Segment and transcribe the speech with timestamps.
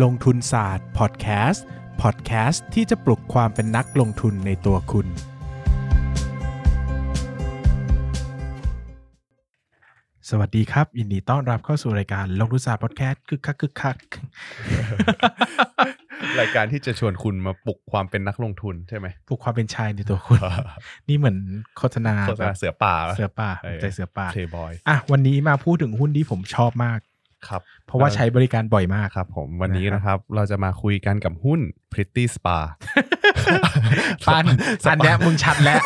[0.00, 1.66] ลงทุนศาสตร์พอดแคสต์
[2.02, 5.06] พอดแคสต์ที่จะปลุกความเป็นนักลงทุนในตัวคุณ
[10.30, 13.96] สวัสดีครับ ยินดีต้อนรับเข้าสู่รายการลงทุนศาสตร์พอดแคสต์คึกคักคึกคัก
[16.40, 20.38] รายการที่จะชวนคุณมาปลุกความเป็นนักลงทุนใช่ไหมปลุกความเป็นชายในตัวคุณ
[21.08, 21.36] นี่เหมือน
[21.78, 23.50] โฆษณาโฆษณาเสือป่าเสือป่า
[23.80, 27.00] ใจเสือป่าเพย์บอยอะวันนี้มาพูดถึงหุ้นที่ผมชอบมาก
[27.48, 31.60] ครับเพราะว่าใช้บริการบ่อยมากครับ ผมวันนี้นะครับนะครับเราจะมาคุยกันกับหุ้น
[31.92, 32.58] Pretty Spa
[34.28, 34.44] ปัน
[34.84, 35.80] สปาอันเนี้ยมึงชัดแล้ว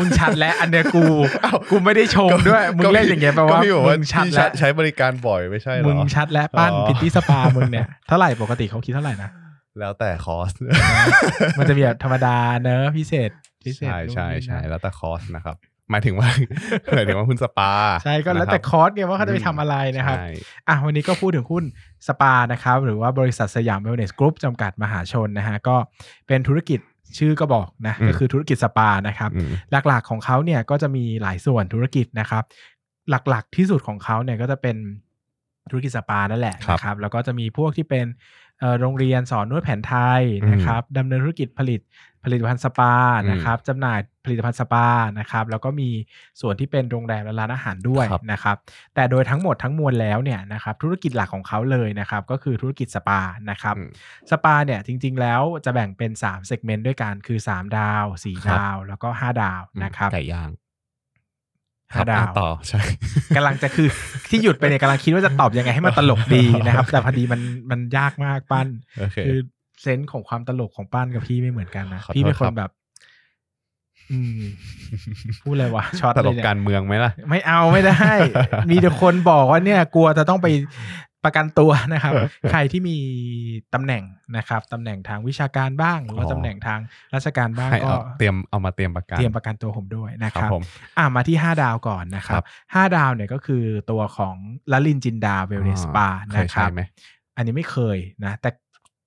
[0.00, 1.04] มึงชัดแล้วอันเนี้ยกู
[1.44, 9.30] อ้าวกูไม่ได้ชมด้วย มึงเล่นอย่างเงี้ยแปลว่าก็พี่บอกว่ามึงชัดพี่แล้วใช้บริการบ่อยไม่ใช่เหรอมึงชัดแล้วปั้นอ๋อพิตตี้สปามึงเนี่ยเท่าไหร่ปกติเขาคิดเท่าไหร่นะ
[9.80, 10.50] แล้วแต่คอส
[11.58, 13.30] มันจะมีแบบธรรมดาเนอะพิเศษ
[13.66, 15.56] พิเศษใช่ใช่นู่นนี่ใช่นั่นแล้วแต่คอสนะครับ
[15.90, 16.28] หมายถึงว่า
[16.94, 17.70] หมายถึงว่าหุ้นสปา
[18.04, 20.28] ใช่ก็แล้วแต่นะครับอร์สไงว่าเขาจะไปทำอะไรนะครับใช่
[20.68, 21.64] อะวันนี้ก็พูดถึงหุ้น
[22.08, 25.76] สปานะครับ หรือว่าบริษัทสยามเวลเนสกรุ๊ปจำกัดมหาชนนะฮะก็
[26.26, 26.80] เป็นธุรกิจ
[27.18, 29.48] ชื่อก็บอกนะก็คือธุรกิจสปานะครับอืม
[29.88, 32.44] หลักๆของเขาเนี่ยก็จะมีหลายส่วนธุรกิจนะครับ
[33.10, 34.76] หลักๆที่สุดของเขาเนี่ยก็จะเป็น
[35.70, 38.12] ธุรกิจสปานั่นแหละครับนะครับ แล้วก็จะมีพวกที่เป็นเอ่อ
[38.80, 41.80] โรงเรียนสอนนวดแผนไทยนะครับดำเนินธุรกิจผลิต
[42.24, 44.86] ผลิตภัณฑ์สปาอืมนะครับจำหน่ายผลิตภัณฑ์สปา
[45.18, 45.90] นะครับแล้วก็มี
[46.40, 48.56] ส่วนที่เป็นโรงแรมและร้านอาหารด้วยครับนะครับ
[48.94, 53.90] แต่โดยทั้งหมดทั้งมวลแล้วเนี่ยนะครับธุรกิจหลักของเขาเลยนะครับก็คือธุรกิจสปานะครับอืม
[54.30, 60.50] สปาเนี่ยจริง ๆ แล้วจะแบ่งเป็น3 segment ด้วยกันคือ 3 ดาว4ครับดาว แล้วก็ 5 ดาวนะครับไก่ย่าง
[61.94, 62.80] ห้าดาวอะต่อใช่
[63.36, 63.88] กำลังจะคือ
[64.30, 68.66] ที่หยุดไปเนี่ยกำลังคิดว่าจะตอบยังไงให้มันตลกดีนะครับ แต่พอดีมันมันยากมากปั้น
[69.00, 69.38] โอเคคือ
[69.82, 72.70] เซนส์ของความตลกของปั้นกับพี่ไม่เหมือนกันนะขอโทษพี่เป็นคครันบแบบ
[74.12, 74.40] อืม
[75.42, 78.10] พูดอะไรวะช็อตตเลลยกเนี่ยการเมืองไหมล่ะ ไม่เอาไม่ได้
[78.70, 80.46] มีแต่คนบอกว่าเนี่ย กลัวจะต้องไป
[81.24, 82.12] ประกันตัวนะครับ
[82.50, 82.96] ใครที่มี
[83.74, 84.02] ตำแหน่ง
[84.36, 86.80] นะครับตำแหน่งทางวิชาการบ้างหรือว่าอ๋อตำแหน่งทาง
[87.14, 90.62] ราชการบ้างให้ก็เอาเตรียมเอามาเตรียมประกันเตรียมประกันตัวผมด้วยนะคครัรับบผม
[90.98, 94.36] อะมาที่ 5 ดาวก่อนนะครัครับบห้าดาวเนี่ยก็คือตัวของ
[94.72, 96.82] ระรินจินดาเวลเนสสปานะครับเคยนะคใช้ไหม
[97.36, 98.50] อันนี้ไม่เคยนะแต่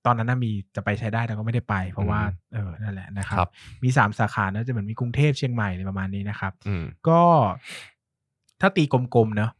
[0.06, 3.50] ตอนนั้นนะมีจะไปใช้ได้แต่ก็ไม่ได้ไป เพราะว่าอืมเออนั่นแหละนะครับครับ
[3.84, 7.20] มีสามสาขานะจะเหมือนมีกรุงเทพเชียงใหม่อะไรประมาณนี้นะครับอืมก็
[8.60, 9.50] ถ้าตีกลมๆเนอะ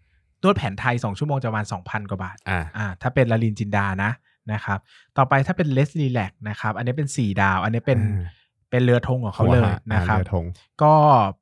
[0.43, 4.11] นวดแผนไทย 2 ชั่วโมงจะประมาณ 2,000 กว่าบาทอ่าอ่าถ้าเป็นระรินจินดานะ
[4.53, 4.79] นะครับ
[5.17, 8.37] ต่อไปถ้าเป็น Let's Relax นะครับอันนี้เป็น 4 ดาว อันนี้เป็นอ่า
[8.71, 10.47] เป็นเรือธงของเขาเลยหัวหนะครับอ่าเรือธง
[10.83, 10.95] ก็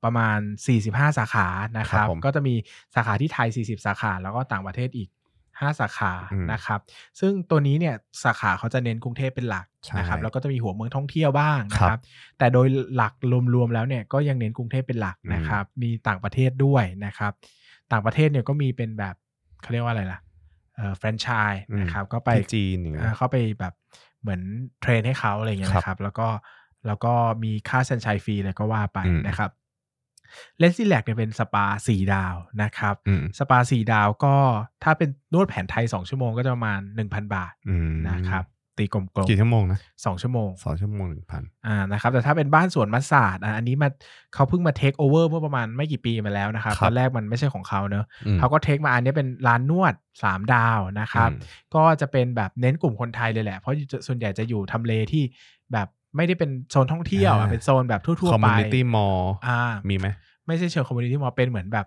[0.04, 0.38] ประมาณ
[0.78, 1.46] 45 สาขา
[1.78, 2.54] นะคครัรับบผมก็จะมี
[2.94, 5.08] สาขาที่ไทย 40 สาขา แล้วก็ต่างประเทศอีก
[5.48, 6.80] 5 สาขาอืมนะครับ
[7.20, 12.02] ซึ่งตัวนี้เนี่ยสาขาเขาจะเน้นกรุงเทพเป็นหลักใช่นะครับแล้วก็จะมีหัวเมืองท่องเที่ยวบ้างนะคครัรับบ
[12.38, 13.12] แต่โดยหลัก
[13.54, 17.32] รวมๆแล้วเนี่ยก็ยังเน้นกรุงเทพเป็นหลักอืมนะครับมีต่างประเทศด้วยนะครับ
[17.92, 19.14] ต่างประเทศเนี่ยก็มีเป็นแบบ
[19.60, 20.20] เขาเรียกว่าอะไรล่ะ
[20.76, 23.74] เอ่อแฟรนไชส์นะครับ ก็ไปที่จีนอย่างเงี้ยอ่าเข้าไปแบบ
[24.20, 24.40] เหมือน
[24.80, 26.28] train ให้เขาอะไรอย่างเงี้ยครับนะครับ แล้วก็
[26.86, 27.12] แล้วก็
[27.44, 29.50] มีค่า franchise fee อะไรก็ว่าไปอืมนะครับ
[30.58, 34.36] Let's Relax เนี่ยเป็นสปาสี่ดาวนะครับอืมสปาสี่ดาวก็
[34.84, 38.44] ถ้าเป็นนวดแผนไทย2ชั่วโมงก็จะประมาณ1,000บาทอืมนะครับ
[38.78, 43.88] ตีกลมกี่ชั่วโมงนะๆสองชั่วโมงสองชั่วโมงหนึ่งพันอ่านะครับแต่ถ้าเป็นบ้านสวนมาสสาจอะอันนี้มา
[44.34, 51.40] เขาเพิ่งมา take over เมื่อประมาณไม่กี่ปีมาแล้วนะครับครับตอนแรกมันไม่ใช่ของเขาเนอะอืมเขาก็ take มาอันนี้เป็นร้านนวด 3 ดาวนะครับอืม
[51.74, 55.22] ก็จะเป็นแบบเน้นกลุ่มคนไทยเลยแหละ เพราะจะส่วนใหญ่จะอยู่ทำเลที่
[55.72, 59.60] แบบไม่ได้เป็นโซนท่องเที่ยวอะอ่าเป็นโซนแบบทั่วคอมๆไปมูนิตี mall อ่า
[59.90, 60.06] มีไหม
[60.46, 61.86] ไม่ใช่เชิง community mall เป็นเหมือนแบบ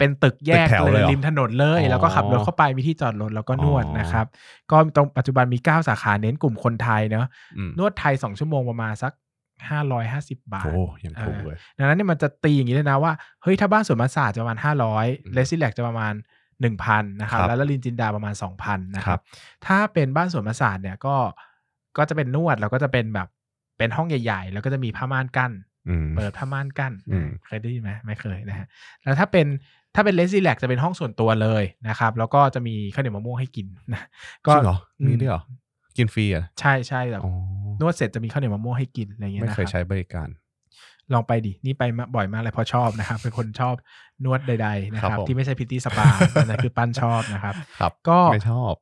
[0.00, 4.26] เป็นตึกแยกตึกแถวเลเลยยเหรอริมถนนเลยอ๋อแล้วก็ขับรถเข้าไปมีที่จอดรถแล้วก็นวดอ๋อนะครับ
[4.70, 7.26] ก็ตรงปัจจุบันมี 9 สาขาเน้นกลุ่มคนไทยเนอะ
[7.58, 9.12] อืมนวดไทย 2 ชั่วโมงประมาณสัก
[9.80, 13.12] 550 บาทโอ้ยังถูกเลยดังนั้นเนี่ยมันจะตีอย่างนี้เลยนะว่า
[13.42, 14.64] เฮ้ยถ้าบ้านสวนมัสสาดจะประมาณอืม
[15.02, 16.14] 500เลสซิแลกจะประมาณ
[16.62, 19.22] 1,000นะครับครับแล้วลลินจินดาประมาณ 2,000นะคครัรับบ
[19.66, 21.16] ถ้าเป็นบ้านสวนมัสสาดเนี่ยก็
[21.96, 23.28] ก็จะเป็นนวดแล้วก็จะเป็นแบบ
[23.78, 25.52] เป็นห้องใหญ่ ๆ แล้วก็จะมีผ้าม่านกั้น
[25.88, 28.66] อืมเปิดผ้าม่านกั้นอืมเคยได้ยินไหมไม่เคยนะฮะ
[29.02, 29.46] แล้วถ้าเป็น
[29.94, 34.02] ถ้าเป็นเลสซิแลกจะเป็นห้องส่วนตัวเลยนะครับ แล้วก็จะมีข้าวเหนียวมะม่วงให้กินนะ
[34.44, 34.76] จริงเหรอ
[35.06, 35.42] มีด้วยเหรอ
[35.96, 37.32] กินฟรีอะใช่ใช่แบบอ๋อ
[37.80, 40.28] นวดเสร็จจะมีข้าวเหนียวมะม่วงให้กินอะไรอย่างเงี้ยไม่นะเคยครับใช้บริการ
[41.12, 43.74] ลองไปดิ นี่ไปมาบ่อยมากเลยเพราะชอบนะครับ เป็นคนชอบ
[44.24, 48.74] นวดใด ๆ นะคครัรับบผมที่ไม่ใช่พิตตี้สปาอันนั้นคือปั้นชอบนะครับครับก็ไม่ชอบ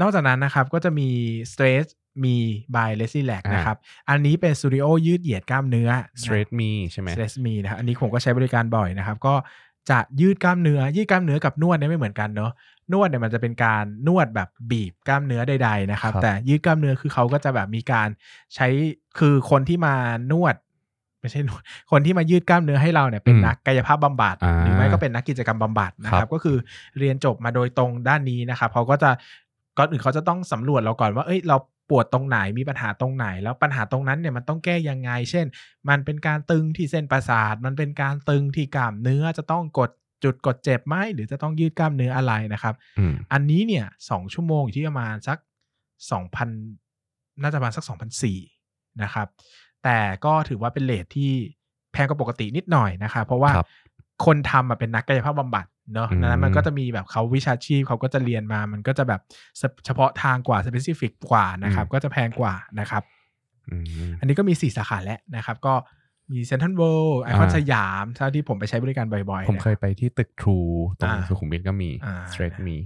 [0.00, 1.08] นอกจากนั้นนะครับก็จะมี
[1.52, 1.86] Stress
[2.24, 2.36] มี
[2.76, 3.76] by l e s l y l a c อ่านนะครับ
[4.10, 5.90] อันนี้เป็นสตูดิโอยืดเหยียดกล้ามเนื้อ
[6.22, 9.34] straight me ใช่ไหม Stress me นะครับอันนี้ผมก็ใช้บริการบ่อยนะครับ ก็
[9.90, 12.52] จะยืดกล้ามเนื้อ ยืดกล้ามเนื้อกับนวดเนี่ยไม่เหมือนกันเนาะ
[12.92, 18.08] นวดเนี่ยมันจะเป็นการนวดแบบบีบกล้ามเนื้อใดๆนะครับครับแต่ยืดกล้ามเนื้อคือเขาก็จะแบบมีการ
[18.54, 18.68] ใช้
[19.18, 19.94] คือคนที่มา
[20.32, 20.54] นวด
[21.20, 26.56] ไม่ใช่นวดคนที่มายืดกล้ามเนื้อให้เราเนี่ยเป็นอืมนักกายภาพบำบัดอ่าหรือไม่ก็เป็นนักกิจกรรมบำบัดนะคครัรับบก็คือ
[26.98, 29.10] เรียนจบมาโดยตรงด้านนี้นะครับเขาก็จะ
[29.78, 31.56] ก่อนอื่นเขาจะต้องสำรวจเราก่อนว่า เอ้ย เรา
[31.90, 35.46] ปวดตรงไหนมีปัญหาตรงไหน แล้วปัญหาตรงนั้นเนี่ยมันต้องแก้ยังไง เช่น
[35.88, 39.90] มันเป็นการตึงที่เส้นประสาท มันเป็นการตึงที่กล้ามเนื้อจะต้องกด
[40.24, 45.38] จุดกดเจ็บไหมหรือจะต้องยืดกล้ามเนื้ออะไรนะครับอืมอันนี้เนี่ยสองชั่วโมงอยู่ที่ประมาณสัก
[46.12, 46.48] สองพัน
[47.42, 48.38] น่าจะประมาณสักสองพันสี่
[49.02, 49.28] นะครับ
[49.84, 51.32] แต่ก็ถือว่าเป็น rate ที่
[51.92, 53.68] แพงกว่าปกตินิดหน่อยนะครับเพราะว่าครับ
[54.26, 59.20] คนทำอะเป็นนักกายภาพบำบัด เนาะอืมดังนั้นมันก็จะมีแบบเขาวิชาชีพเขาก็จะเรียนมา มันก็จะแบบ
[59.86, 63.02] เฉพาะทางกว่า specific กว่านะครับ ก็จะแพงกว่านะครับ
[63.70, 63.84] อืม
[64.20, 65.74] อันนี้ก็มี 4 สาขาแล้วนะครับ ก็
[66.32, 70.58] มีเซนทรัลเวิลด์ไอคอนอ่าสยามเท่าที่ผมไปใช้บริการบ่อยๆ ผมเคยนะครับไปที่ตึกทรู
[71.00, 72.76] ตรงอ่าสุขุมวิทก็มีอ่าสเตรทมี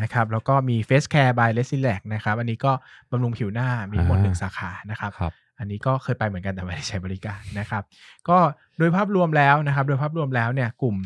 [0.00, 2.72] นะครับแล้วก็มี Face Care by l e s i l a c นะครับ อันนี้ก็
[3.10, 7.82] บำรุงผิวหน้ามีหมดอ่าหนึ่งสาขานะครับครับ อันนี้ก็เคยไปเหมือนกันแต่ไม่ได้ใช้บริการนะครับ
[8.28, 8.38] ก็
[8.78, 10.96] โดยภาพรวมแล้วนะครับ โดยภาพรวมแล้วเนี่ยกลุ่ม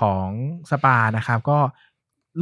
[0.00, 0.28] ของ
[0.70, 1.58] สปานะครับ ก็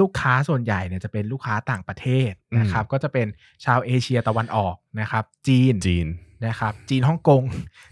[0.01, 3.27] ลูกค้าส่วนใหญ่เนี่ยจะเป็นลูกค้าต่างประเทศนะครับ ก็จะเป็น
[3.65, 6.07] ชาวเอเชียตะวันออกนะครับ จีนจีน
[6.47, 7.43] นะครับ จีนฮ่องกง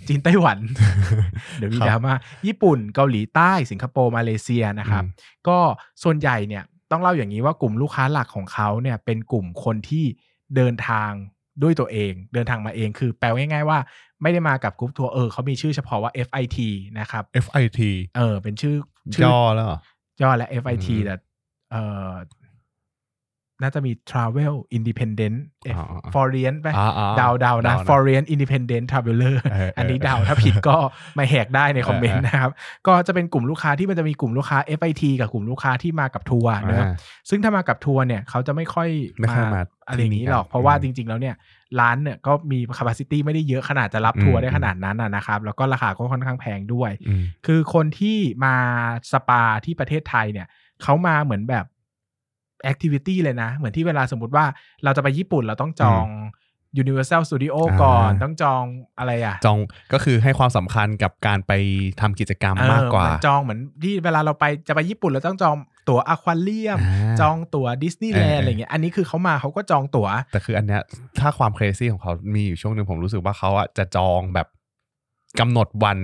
[0.09, 0.59] จีนไต้หวัน
[1.59, 2.15] เดี๋ยวมีครับดราม่า
[2.47, 5.59] ญี่ปุ่นเกาหลีใต้สิงคโปร์มาเลเซียนะครับอืมก็
[6.03, 10.05] ส่วนใหญ่เนี่ยต้องเล่าอย่างนี้ว่ากลุ่มลูกค้าหลักของเขาเนี่ยเป็นกลุ่มคนที่
[10.57, 11.11] เดินทาง
[11.63, 13.79] ด้วยตัวเอง เดินทางมาเองคือแปลง่ายๆว่า
[14.23, 16.59] ไม่ได้มากับกรุ๊ปทัวร์เออเขามีชื่อเฉพาะว่า FIT
[16.99, 17.81] นะครับ FIT
[18.17, 18.77] เออเป็นชื่อย่อ
[19.15, 21.15] ชื่อย่อแล้วเหรอและ FIT อืมแต่
[21.73, 21.77] เอ
[22.09, 22.11] อ
[23.63, 25.37] น่าจะมี Travel Independent
[25.69, 30.77] อ๋ออ๋อ Foreign ไปอ่าอ่าเดาเดาๆนะเดานะ Foreign Independent Traveler เออเอออันนี้เดาถ้าผิดก็
[31.19, 32.51] มาแหกได้ในคอมเมนต์เออเออนะครับ
[32.87, 36.95] ก็จะเป็นกลุ่มลูกค้าที่มันจะมีกลุ่มลูกค้า FIT กับกลุ่มลูกค้าที่มากับทัวร์เนอะอ่า
[37.31, 38.89] ซึ่งถ้ามากับทัวร์เนี่ยเขาจะไม่ค่อย
[39.21, 41.35] ไม่ค่อยมาอะไรอย่างนี้ที่นี่หรอกกันเพราะว่าอืมจริง ๆ แล้วเนี่ย
[41.81, 48.55] ร้านเนี่ยก็มี capacity ไม่ได้เยอะขนาดจะรับอืมทัวร์ได้ขนาดนั้นนะนะครับ แล้วก็ราคาก็ค่อนข้างแพงด้วยอืมคือคนที่มา
[49.13, 50.47] สปาที่ประเทศไทยเนี่ย
[50.83, 51.65] เขามาเหมือนแบบ
[52.65, 54.45] activity เลยนะ เหมือนที่เวลาสมมติว่า
[54.85, 56.07] เราจะไปญี่ปุ่นเราต้องจอง
[56.83, 58.65] Universal Studio ก่อนอ่าต้องจอง
[58.99, 59.59] อะไรอะ จอง
[59.93, 61.53] ก็คือให้ความสำคัญกับการไป
[62.01, 65.55] ทำกิจกรรมเออมากกว่าเหมือนจองเหมือนที่เวลาเราไปจะไปญี่ปุ่นเราต้องจอง
[65.89, 70.83] ตั๋วอควาเรียมอ่าจองตั๋วดิสนีย์แลนเออด์อะไรเงี้ยอันนี้คือเขามาเขาก็จองตั๋ว แต่คืออันเนี้ย
[71.21, 74.47] ถ้าความเครซี่ของเขามีอยู่ช่วงหนึ่งผมรู้สึกว่าเขาอะจะจองแบบ
[75.41, 75.99] กำหนดวัน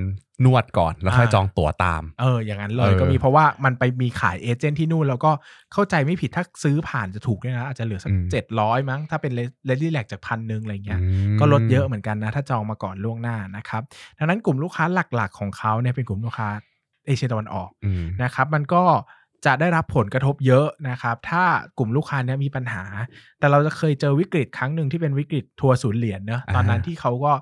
[0.45, 5.31] นวดก่อนแล้วค่อยอ่าจองตั๋วตาม เออ อย่างนั้นเลยเออก็มีเพราะว่ามันไปมีขายเอเจนต์ที่นู่น แล้วก็
[5.73, 9.33] เข้าใจไม่ผิดถ้าซื้อผ่านจะถูกด้วยนะ อาจจะเหลือสักเจ็ดร้อยมั้ง ถ้าเป็น
[9.67, 13.83] Let's Relax จากพันหนึ่งอะไรเงี้ยอืมก็ลดเยอะเหมือนกันนะ ถ้าจองมาก่อนล่วงหน้านะครับ
[14.19, 16.49] ดังนั้นกลุ่มลูกค้าหลักๆ ของเขาเนี่ยเป็นกลุ่มลูกค้า
[17.07, 18.83] เอเชียตะวันออกอืมนะครับ มันก็
[19.47, 21.43] จะได้รับผลกระทบเยอะนะครับ ถ้า
[21.79, 22.85] กลุ่มลูกค้าเนี้ยมีปัญหา
[23.39, 27.33] แต่เราจะเคยเจอวิกฤตครั้งหนึ่งที่เป็นวิกฤตทัวร์ศูนย์เหรียญเนอะตอนนั้นที่เขาก็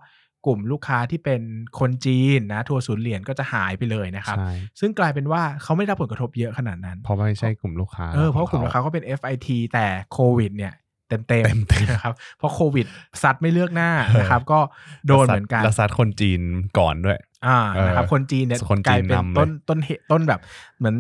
[0.47, 1.43] กลุ่มลูกค้าที่เป็น
[1.81, 4.51] คนจีนนะทัวร์ศูนย์เหรียญก็จะหายไปเลยนะครับ ใช่
[4.81, 10.75] ซึ่งกลายเป็นว่าเขาไม่ได้รับผลกระทบเยอะขนาดนั้น เพราะไม่ใช่กลุ่มลูกค้าเออเพราะขกลุ่มขลูกค้าเขาเป็น FIT แต่โควิดเนี่ย
[11.09, 12.87] เต็มเต็มเต็มๆ นะครับเพราะโควิด
[13.23, 13.91] ซัดไม่เลือกหน้า
[14.21, 14.61] นะครับ ก็
[15.07, 16.41] โดนเหมือนกัน แล้วซัดคนจีน
[16.79, 20.41] ก่อนด้วย อ่าเออนะครับคนจีนเนี่ยคนจีนกลายเป็นนำเลยต้นต้นเหตุต้นแบบ
[20.79, 20.97] เหมือน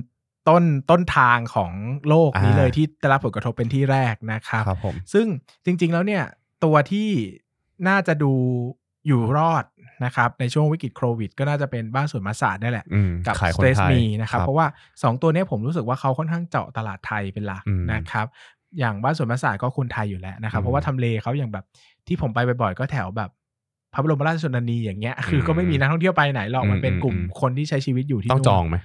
[0.48, 1.72] ต้นต้นทางของ
[2.08, 5.26] โลกนี้อ่า เลยที่ได้รับผลกระทบเป็นที่แรกนะครับ ครับผม ซึ่ง
[5.64, 6.22] จริงๆแล้วเนี่ย
[6.64, 7.08] ตัวที่
[7.88, 8.32] น่าจะดู
[9.06, 9.64] อยู่รอด
[10.04, 18.26] นะครับในช่วงวิกฤตโควิด ก็น่าจะเป็นบ้านสวนมาสาดได้แหละอืมกับขายคน Stress ไทย Me นะครับเพราะว่า 2 ตัวเนี้ยผมรู้สึกว่าเขาค่อนข้างเจาะตลาดไทยเป็นหลักอืมนะครับ
[18.78, 21.64] อย่างบ้านสวนมาสาดก็คนไทยอยู่แล้วนะครับอืมเพราะว่าทำเลเขาอย่างแบบ
[22.06, 23.30] ที่ผมไปบ่อยๆก็แถวแบบ
[23.94, 28.76] พระบรมราชชนนีอย่างเงี้ย คือก็ไม่มีนักท่องเที่ยวไปไหนหรอกอืมมันเป็นกลุ่มอืมคนที่ใช้ชีวิตอยู่ที่ต้องนู่นจองไหม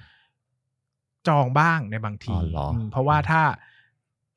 [1.28, 3.42] จองบ้างในบางทีอ๋อเหรออืมเพราะว่าถ้า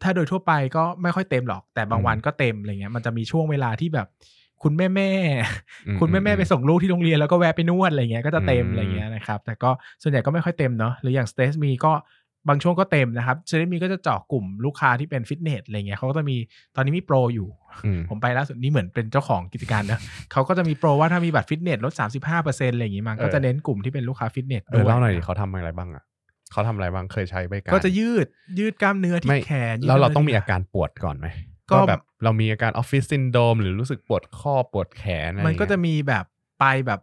[0.01, 4.07] ถ้าโดยทั่วไปก็ไม่ค่อยเต็มหรอก แต่บางอืมวันก็เต็มอะไรเงี้ยมันจะมีช่วงเวลาที่แบบ
[4.63, 9.69] คุณแม่แม่ๆอืมคุณแม่แม่อืมไปส่งลูกที่โรงเรียนแล้วก็แวะไปนวดอะไรเงี้ยก็จะเต็มอืมอะไรเงี้ยนะครับแต่ก็
[10.01, 11.91] ส่วนใหญ่ก็ไม่ค่อยเต็มเนาะหรืออย่าง Stretch me ก็
[12.49, 16.35] บางช่วงก็เต็มนะครับ Stretch me ก็จะเจาะกลุ่มลูกค้าที่เป็นฟิตเนสอะไรเงี้ยเขาก็จะมี
[16.75, 17.49] ตอนนี้มีโปรอยู่
[17.85, 19.99] อืมผมไปล่าสุดนี่เหมือนเป็นเจ้าของกิจการนะ
[20.31, 26.03] เขาก็จะมีโปรว่าถ้ามีบัตรฟิตเนสลด 35%อะไรอย่างงี้มันก็เออจะเน้นกลุ่มที่เป็นลูกค้าฟิตเนสเออเล่าหน่อยดิะเขาทำอะไรบ้างอะ
[26.51, 28.25] เขาทำอะไรบ้างเคยใช้บริการก็จะยืด
[28.59, 31.27] ยืดกล้ามเนื้อที่ไม่แขนยืดแล้วเราต้องมีอาการปวดก่อนไหม
[31.71, 36.25] ก็ก็แบบเรามีอาการออฟฟิศซินโดรมหรือรู้สึกปวดข้อปวดแขนอะไรมันก็จะอย่างเงี้ยมีแบบ
[36.59, 37.01] ไปแบบ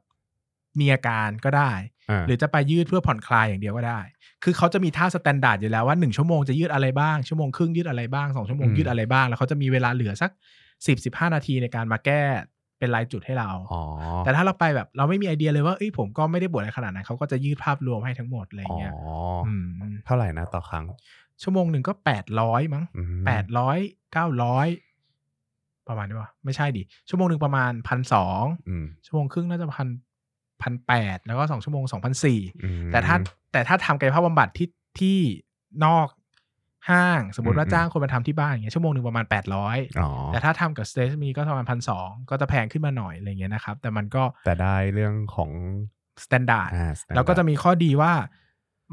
[0.81, 1.73] มีอาการก็ได้
[2.11, 4.01] อ่าหรือจะไปยืดเพื่อผ่อนคลายอย่างเดียวก็ได้
[4.45, 10.31] คือเขาจะมีท่า standard อยู่แล้วว่าหนึ่งชั่วโมงจะยืดอะไรบ้างชั่วโมงครึ่งยืดอะไรบ้างสองชั่วโมงอืมยืดอะไรบ้าง แล้วเขาจะมีเวลาเหลือสัก
[10.87, 12.23] สิบสิบห้านาทีในการมาแก้
[12.79, 13.83] เป็นรายจุดให้เราอ๋อ
[14.25, 19.15] แต่ถ้าเราไปแบบเราไม่มีไอเดียเลยว่าเอ้ยผมก็ไม่ได้ปวดอะไรขนาดนั้นเขาก็จะยืดภาพรวมให้ทั้งหมดอะไรอย่างเงี้ยอ๋อ
[19.47, 19.67] อืม
[20.07, 20.85] เท่าไหร่นะต่อครั้ง
[21.43, 23.79] ชั่วโมงหนึ่งก็แปดร้อยมั้งอืมแปดร้อย
[24.17, 24.69] เก้าร้อย
[25.89, 29.89] ประมาณนี้วะไม่ใช่ดิ ชั่วโมงหนึ่งประมาณพันสองอืมชั่วโมงครึ่งน่าจะพัน
[30.63, 33.17] พันแปดแล้วก็สองชั่วโมงสองพันสี่อืมแต่ถ้า
[33.53, 34.69] แต่ถ้าทำกายภาพบำบัดที่
[35.01, 35.19] ที่
[35.85, 36.09] นอก
[36.91, 39.25] ห้าง สมมติว่าอืมจ้างคนมาทำที่บ้านอย่างเงี้ยชั่วโมงหนึ่งประมาณ
[39.61, 41.91] 800อ๋อแต่ถ้าทำกับ Stretch me ก็ประมาณพันส
[42.31, 45.51] ก็จะแพงขึ้นมาหน่อยอะไรเงี้ยนะครับ แต่มันก็แต่ได้เรื่องของ
[46.25, 48.13] standard อ่าแล้วก็จะมีข้อดีว่า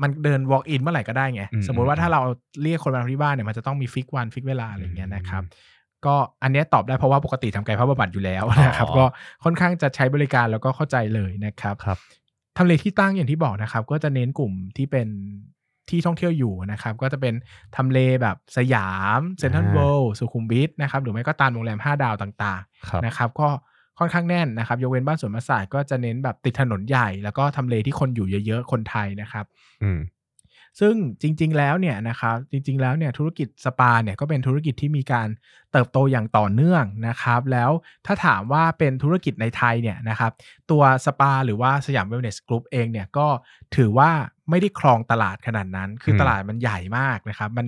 [0.02, 2.22] มันเดิน walk in เมื่อไหร่ก็ได้ไงอืมสมมุติว่าอืมถ้าเรา
[2.64, 5.44] เรียกคนมาทำที่บ้านเนี่ยมันจะต้องมี fix วัน fix เวลาอะไรเงี้ยนะครับ
[6.06, 9.06] ก็อันเนี้ยตอบได้เพราะว่าปกติทำกายภาพบำบัดอยู่แล้วนะครับอ๋อก็
[9.44, 11.98] ค่อนข้างจะใช้บริการแล้วก็เข้าใจเลยนะครับครับ
[12.58, 15.08] ทำเลที่ตั้งอย่างที่บอกนะครับ ก็จะเน้นกลุ่มที่เป็น
[15.90, 17.34] ที่ท่องเที่ยวอยู่นะครับ ก็จะเป็น
[17.76, 23.48] ทำเลแบบสยามเซ็นทรัลอ่าเวิลด์สุขุมวิทนะครับหรือไม่ก็ตามโรงแรม 5 ดาวต่างครับๆนะครับ ก็
[24.04, 29.46] ค่อนข้างแน่นนะครับยกเว้นบ้านสวน Massage ก็จะเน้นแบบติดถนนใหญ่ แล้วก็ทำเลที่คนอยู่เยอะๆคนไทยนะครับ
[29.84, 30.00] อืม
[30.80, 35.28] ซึ่งจริง ๆ แล้วเนี่ยนะครับจริง ๆ แล้วเนี่ยธุรกิจสปาเนี่ยก็เป็นธุรกิจที่มีการ
[35.72, 37.72] เติบโตอย่างต่อเนื่องนะครับ แล้ว
[38.06, 40.32] ถ้าถามว่าเป็นธุรกิจในไทยเนี่ยนะครับ
[40.72, 43.28] ตัวสปาหรือว่า Siam Wellness Group เองเนี่ยก็
[43.76, 44.12] ถือว่า
[44.50, 47.68] ไม่ได้ครองตลาดขนาดนั้น คืออืมตลาดมันใหญ่มากนะครับ มัน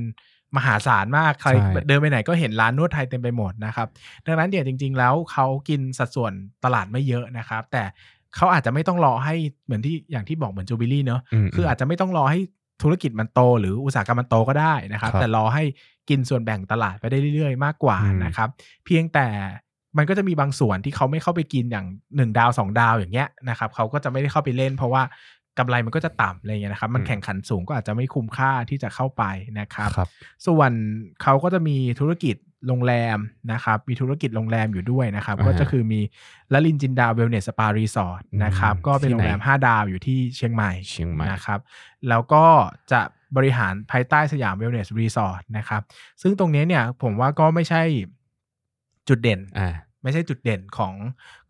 [0.57, 3.87] มหาศาลมาก ใครใช่เดินไปไหนก็เห็นร้านนวดไทยเต็มไปหมดนะครับ
[4.25, 6.33] ดังนั้นเนี่ยจริง ๆ แล้วเขากินสัดส่วน
[6.63, 7.83] ตลาดไม่เยอะนะครับ แต่
[8.35, 9.35] เขาอาจจะไม่ต้องรอให้
[9.65, 12.39] เหมือนที่อย่างที่บอกเหมือนจูบิลี่เนอะมคืออาจจะไม่ต้องรอให้
[12.83, 15.63] ธุรกิจมันโต หรืออุตสาหกรรมมันโตก็ได้นะครับครับแต่รอให้
[16.09, 18.49] กินส่วนแบ่งตลาดไปได้เรื่อยๆ มากกว่าอืมนะครับ
[18.85, 19.27] เพียงแต่
[19.97, 25.03] มันก็จะมีบางส่วนที่เขาไม่เข้าไปกินอย่างหนึ่งดาวสองดาวอย่างเงี้ยนะครับเขาก็จะไม่ได้เข้าไปเล่น เพราะว่า
[25.57, 29.23] กำไรมันก็จะต่ำอะไรเงี้ยนะครับ มันแข่งขันสูงก็อาจจะไม่คุ้มค่าที่จะเข้าไป
[29.59, 30.09] นะครับ ครับ
[30.47, 30.71] ส่วน
[31.21, 32.35] เขาก็จะมีธุรกิจ
[32.67, 33.17] โรงแรม
[33.51, 36.01] นะครับ มีธุรกิจโรงแรมอยู่ด้วยนะครับ อ่าก็จะคือมี
[36.53, 41.59] ระรินจินดา Wellness Spa Resort นะครับ อืมก็เป็นที่โรงแรมไหน 5 ดาวอยู่ที่เชียงใหม่ เชียงใหม่ นะครับ
[42.09, 42.43] แล้วก็
[42.91, 43.01] จะ
[43.37, 45.81] บริหารภายใต้ Siam Wellness Resort นะครับ
[46.21, 47.81] ซึ่งตรงนี้เนี่ยผมว่าก็ไม่ใช่
[49.07, 49.73] จุดเด่นอ่า
[50.05, 50.93] ไม่ใช่จุดเด่นของ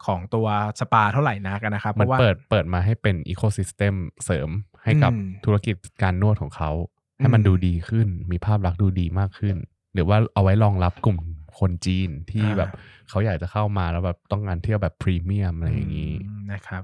[0.06, 0.48] ของตัว
[0.80, 3.96] สปาเท่าไหร่นักนะครับเพมันราะว่ามันเปิดเปิดมาให้เป็นอีโค y ิสเต็ม
[4.26, 4.50] เสริม
[4.84, 6.72] ให้กับอืมธุรกิจการนวดของเขา
[7.20, 9.56] ให้มันอืมดูดีขึ้น มีภาพลักษณ์ดูดีมากขึ้น
[9.94, 11.18] หรือว่าเอาไว้รองรับกลุ่ม
[11.60, 12.70] คนจีนที่อ่าแบบ
[13.10, 16.84] เขาอยากจะเข้ามาแล้วแบบต้องการเที่ยวแบบพรีเมียมอะไรอย่างนี้มนะครับ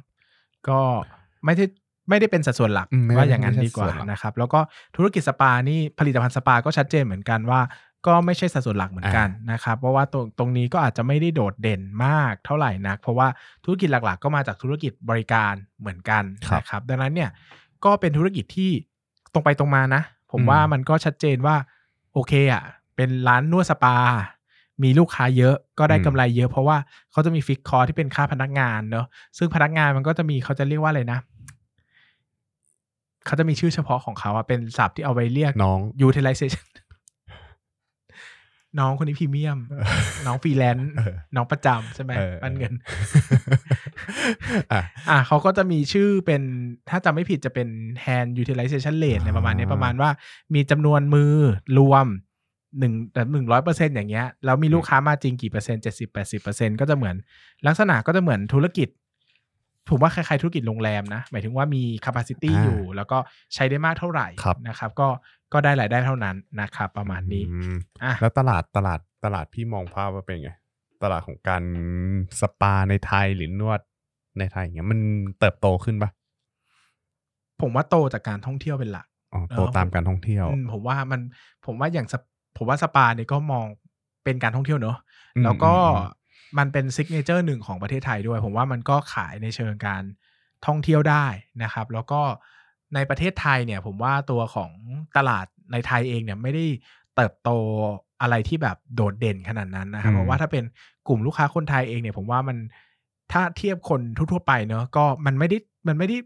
[0.68, 0.80] ก็
[1.46, 1.66] ไม่ได้
[2.10, 4.60] ไม่ได้เป็นสัดส่วนหลักอืมไม่ได้ว่าอย่างนั้นไม่ใช่ดีกว่าสัดส่วนหลักนะครับ แล้วก็
[4.96, 7.62] ธุรกิจสปานี่ผลิตภัณฑ์สปาก็ชัดเจนเหมือนกันว่า
[8.08, 13.27] ก็ไม่ใช่สัดส่วนหลักเหมือนกันนะครับ เพราะว่าตรงตรงนี้ก็อาจจะไม่ได้โดดเด่นมากเท่าไหร่นัก เพราะว่า
[13.63, 16.24] ธุรกิจหลักๆ ก็มาจากธุรกิจบริการเหมือนกัน
[16.58, 17.29] นะครับ ดังนั้นเนี่ย
[17.86, 18.72] ก็เป็นธุรกิจที่
[19.34, 21.55] ตรงไปตรงมานะ ผมว่ามันก็ชัดเจนว่า
[22.13, 22.63] โอเคอะ
[22.96, 23.96] เป็นร้านนวดสปา
[24.84, 26.77] มีลูกค้าเยอะก็ได้กำไรเยอะ เพราะว่า
[27.12, 29.05] เขาจะมี fix cost ที่เป็นค่าพนักงานเนอะ
[29.38, 31.20] ซึ่งพนักงานมันก็จะมีเขาจะเรียกว่าอะไรนะ
[33.25, 36.65] เขาจะมีชื่อเฉพาะของเขาอะเป็นศัพท์ที่เอาไว้เรียกน้อง utilization
[38.80, 39.60] น้องคนนี้พรีเมียม
[40.25, 42.74] น้องฟรีแลนซ์เออน้องประจำใช่ไหมเออปันเงิน
[44.72, 46.42] อะอะเขาก็จะมีชื่อเป็น
[46.90, 47.68] ถ้าจำไม่ผิดจะเป็น
[48.06, 50.10] hand utilization rate อะไรประมาณนี้อ่าประมาณว่า
[50.54, 51.34] มีจำนวนมือ
[51.78, 52.06] รวม
[52.80, 57.16] หนึ่งแต่หนึ่งร้อยเปอร์เซ็นอย่างเงี้ยแล้วมีลูกค้ามาจริงกี่เปอร์เซ็นต์เจ็ดสิบแปดสิบเปอร์เซ็นก็จะเหมือน
[57.68, 58.90] ลักษณะก็จะเหมือนธุรกิจ
[59.90, 63.18] ผมว่าคล้ายๆธุรกิจโรงแรมนะ หมายถึงว่ามี capacity อ่าอยู่ แล้วก็
[63.54, 65.08] ใช้ได้มากเท่าไหร่ครับนะครับ ก็
[65.53, 70.51] ก็ได้รายได้เท่านั้นนะครับประมาณนี้อืมอะแล้วตลาดตลาดตลาดพี่มองภาพว่าเป็นไง
[71.03, 71.63] ตลาดของการ
[72.39, 73.79] สปาในไทยหรือนวด
[74.39, 75.00] ในไทยอย่างเงี้ยมัน
[75.39, 76.10] เติบโตขึ้นปะ
[77.62, 81.22] ผมว่าโตจากการท่องเที่ยวเป็นหลักอ๋อโตเออตามการท่องเที่ยวอืมผมว่ามัน
[81.65, 82.22] ผมว่าอย่างสป
[82.58, 83.65] ผมว่าสปาเนี่ยก็มอง
[84.24, 84.98] เป็นการท่องเที่ยวเนอะ
[85.36, 86.20] อืมแล้วก็อืม
[86.58, 90.03] มันเป็นซิกเนเจอร์หนึ่งของประเทศไทยด้วย ผมว่ามันก็ขายในเชิงการ
[90.65, 91.25] ท่องเที่ยวได้
[91.63, 92.22] นะครับ แล้วก็
[92.96, 94.72] ในประเทศไทยเนี่ยผมว่าตัวของ
[95.18, 96.66] ตลาดในไทยเองเนี่ยไม่ได้
[97.16, 97.50] เติบโต
[98.22, 100.64] อะไรที่แบบโดดเด่นขนาดนั้นนะครับอืมเพราะว่าถ้าเป็น
[101.08, 102.58] กลุ่มลูกค้าคนไทยเองเนี่ยผมว่ามัน
[103.32, 105.58] ถ้าเทียบคนทั่วๆไปเนอะก็มันไม่ได้
[105.88, 106.18] มันไม่ได้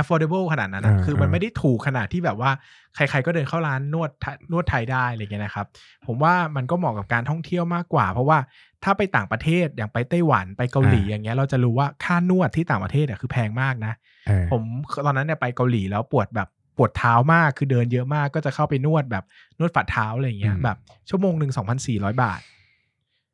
[0.00, 2.50] affordable ขนาดนั้นนะอ่าคือมันอ่าไม่ได้ถูกขนาดที่แบบว่า
[2.94, 5.66] ใครๆก็เดินเข้าร้านนวดไทยนวดไทยได้อะไรอย่างเงี้ยนะครับ
[6.06, 8.38] ผมว่ามันก็เหมาะกับการท่องเที่ยวมากกว่า เพราะว่า
[8.84, 13.92] ถ้าไปต่างประเทศอย่างไปไต้หวันไปเกาหลีอย่างเงี้ยเราจะรู้ว่าค่านวดที่ต่างประเทศอะคือแพงมากนะ
[14.26, 14.62] เออผม
[15.06, 19.24] ตอนนั้นเนี่ยไปเกาหลีแล้วปวดแบบปวดเท้ามากคือเดินเยอะมากก็จะเข้าไปนวดแบบ
[19.58, 20.76] นวดฝ่าเท้าอะไรอย่างเงี้ยแบบ
[21.08, 22.40] ชั่วโมงหนึ่งสองพันสี่ร้อยบาท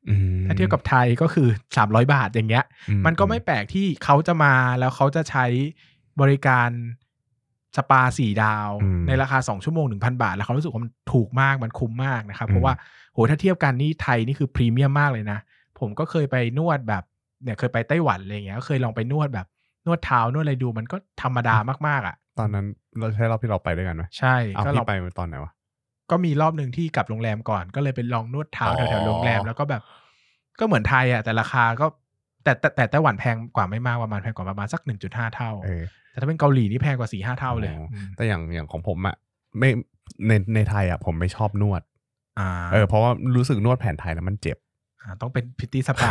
[0.09, 5.47] อืมถ้าเทียบกับไทยก็คือสามร้อยบาทอย่างเงี้ยอืมันก็ไม่แปลกที่เขาจะมาแล้วเขาจะใช้
[6.21, 6.71] บริการ
[7.77, 12.75] สปาสี่ดาวอืมในราคาสองชั่วโมงหนึ่งพันบาท แล้วเขารู้สึกว่ามันถูกมากมันคุ้มมากนะครับอืมเพราะว่า
[13.13, 15.39] โหถ้าเทียบกันนี่ไทยนี่คือพรีเมียมมากเลยนะ
[15.79, 17.03] ผมก็เคยไปนวดแบบ
[17.43, 19.47] เนี่ยเคยไปไต้หวันอะไรอย่างเงี้ยก็เคยลองไปนวดแบบ
[19.87, 21.57] นวดเท้านวดอะไรดูมันก็ธรรมดา
[21.89, 22.67] มากๆอะ ตอนนั้น
[22.99, 25.53] เราใช้รอบที่เราไปด้วยกันไหมใช่เอาก็ลพี่องไปตอนไหนวะ
[26.11, 29.83] ก็มีรอบหนึ่งที่กลับโรงแรมก่อนก็เลยไปลองนวดเท้าอ๋อแถวๆโรงแรมแล้วก็แบบ
[30.59, 31.87] ก็เหมือนไทยอะแต่ราคาก็
[32.45, 39.17] แต่แต่แต่ไต้หวันแพงกว่าไม่มากประมาณแพงกว่าประมาณสักหนึ่งจุดห้าเท่าเออ แต่ถ้าเป็นเกาหลีนี่แพงกว่าสี่ห้าเท่าเลย อ๋ออืมแต่อย่างอย่างของผมอะ
[39.59, 39.71] ไม่
[40.27, 41.83] ในในไทยอะผมไม่ชอบนวด
[42.39, 44.57] อ่าเออเพราะว่ารู้สึกนวดแผนไทยแล้วมันเจ็บ
[45.03, 46.11] อ่าต้องเป็นพิตตี้สปา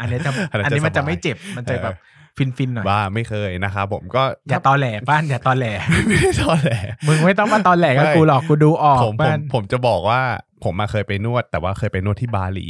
[0.00, 1.96] อันนี้จะอันนั้นจะอันนี้มันสจะบายไม่เจ็บมันจะเออแบบ
[2.36, 5.66] ฟินฟินๆหน่อย ว่าไม่เคยนะครับผมก็อย่าตอแหลป้านอย่าตอแหล
[6.08, 6.72] ไม่ได้ตอแหล
[7.06, 10.20] มึงไม่ต้องมาตอแหลกับไม่ กูหรอกกูดูออกผมผมป้านผมจะบอกว่า
[10.64, 12.66] ผมมาเคยไปนวด แต่ว่าเคยไปนวดที่บาหลี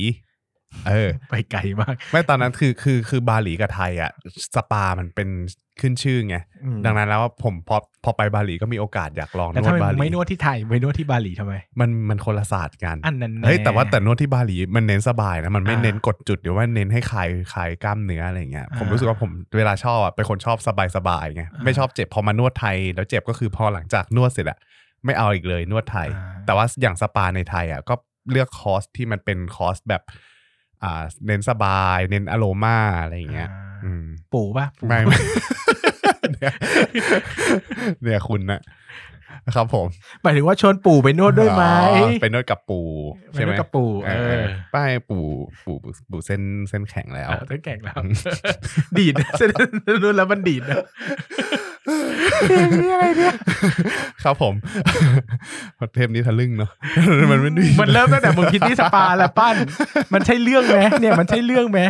[0.89, 4.11] เออ ไปไกลมาก ไม่ตอนนั้นคือคือคือบาหลีกับไทยอะ
[4.55, 5.29] สปามันเป็น
[5.81, 24.59] ขึ้นชื่อไง อืม ดังนั้นแล้วผมพอพอไปบาหลีก็มีโอกาสอยากลองนแล้ววทำดไมบามึหงลีไม่นวดที่ไทยไปนวดที่บาหลีทำไม มันมันคนละศาสตร์กัน อันนั้นเฮ้ยแต่ว่าแต่นวดที่บาหลีมันเน้นสบายนะ มันไม่อ่าเน้นกดจุดหรือว่าเน้นให้คลายคลายกล้ามเนื้ออะไรเงี้ยอ่าผมรู้สึกว่าผมเวลาชอบอะเป็นคนชอบสบายสบายๆไงอ่าไม่ชอบเจ็บพอมานวดไทย แล้วเจ็บก็คือพอหลังจากนวดเสร็จอะ
[25.05, 27.95] ไม่เอาอีกเลยนวดไทย อ่า แต่ว่าอย่างสปาในไทยอะก็
[28.31, 30.03] เลือกคอร์สที่มันเป็นคอร์สแบบ
[30.85, 35.19] อ่า เน้นสบาย เน้นอโรมาอะไรอย่างเงี้ยอ่าอืมปู่ป่ะปู่ไม่ไม่
[36.33, 36.55] เนี่ย
[38.03, 38.61] เนี่ยคุณนะ
[39.57, 39.87] ครับผม
[40.23, 41.65] หมายถึงว่าชวนปู่ไปนวดด้วยไหม
[41.95, 42.89] อ๋อไปนวดกับปู่
[43.31, 45.25] ไปใช่นไหวมดกับปู่เอเอออป้ายปู่
[45.65, 45.77] ปู่
[46.11, 47.97] ปู่เส้นเส้นแข็งแล้วเออต้องแข่งแล้ว
[48.99, 49.51] ดีดนะเส้น
[50.03, 50.79] นู้นแล้วมันดีดนะ
[52.49, 53.35] เทปนี้อะไรเนี่ย
[54.25, 54.55] ครับผม
[55.95, 56.71] เทปนี้ทะลึ่งเนาะ
[57.31, 59.57] มันไม่ดีมันเริ่มตั้งแต่มึงคิดที่สปาแล้วปั้น
[60.13, 61.81] มันใช่เรื่องไหมเนี่ยมันใช่เรื่องไหม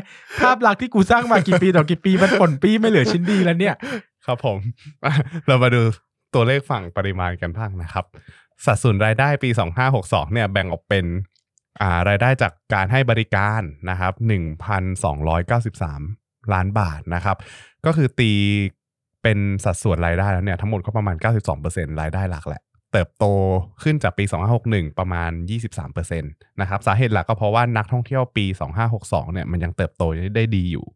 [0.41, 3.75] ภาพลักษณ์ที่กูสร้างมากี่ปีต่อกี่ปีมันป่นปี้ไม่เหลือชิ้นดีแล้วเนี่ย
[4.27, 4.59] ครับผม
[5.47, 5.83] เรามาดู
[6.35, 8.05] ตัวเลขฝั่งปริมาณกันบ้างนะครับ
[8.65, 9.51] สัดส่วนรายได้ปี
[9.93, 11.05] 2562 เนี่ยแบ่งออกเป็น
[12.09, 14.13] รายได้จากการให้บริการนะครับ
[15.33, 17.37] 1,293 ล้านบาทนะครับ
[17.87, 18.33] ก็คือตี
[19.25, 21.17] เป็นสัดส่วนรายได้แล้วเนี่ยทั้งหมดก็ประมาณ
[21.59, 22.63] 92%รายได้หลักแหละ
[22.93, 23.25] เติบโต
[23.83, 24.25] ขึ้นจากปี
[24.63, 25.31] 2561 ประมาณ
[25.77, 28.45] 23%นะครับสาเหตุหลักก็เพราะว่านักท่องเที่ยวปี
[28.91, 30.03] 2562 เนี่ยมันยังเติบโต
[30.37, 30.87] ได้ดีอยู่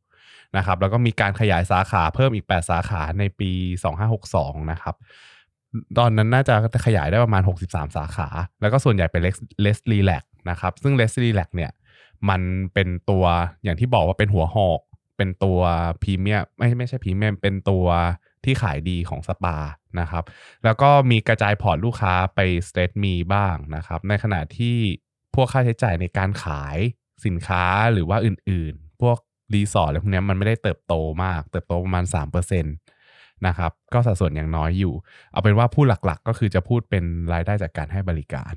[0.56, 3.50] นะครับแล้วก็มีการขยายสาขาเพิ่มอีก 8 สาขาในปี
[4.10, 4.94] 2562 นะครับ
[5.98, 6.54] ตอนนั้นน่าจะ
[6.86, 8.28] ขยายได้ประมาณ 63 สาขา
[8.60, 9.22] แล้วก็ส่วนใหญ่เป็น
[9.62, 11.70] Let's Relax นะครับซึ่ง Let's Relax เนี่ย
[12.28, 12.42] มัน
[12.74, 13.24] เป็นตัว
[13.62, 14.80] อย่างที่บอกว่าเป็นหัวหอก
[15.16, 15.60] เป็นตัว
[16.02, 17.86] พรีเมียมไม่ไม่ใช่พรีเมียมเป็นตัว
[18.44, 19.56] ที่ขายดีของสปา
[20.00, 20.24] นะครับ
[20.64, 24.76] แล้วก็มีกระจายพอร์ตลูกค้าไป Stretch me บ้างนะครับ ในขณะที่
[25.34, 26.78] พวกค่าใช้จ่ายในการขาย
[27.26, 29.18] สินค้าหรือว่าอื่นๆ พวก
[29.54, 34.94] รีสอร์ทอะไรพวกนี้มันไม่ได้เติบโตมาก เติบโตประมาณ 3%นะครับ ก็สัดส่วนอย่างน้อยอยู่
[35.32, 38.52] เอาเป็นว่าพูดหลักๆ ก็คือจะพูดเป็นรายได้จากการให้บริการ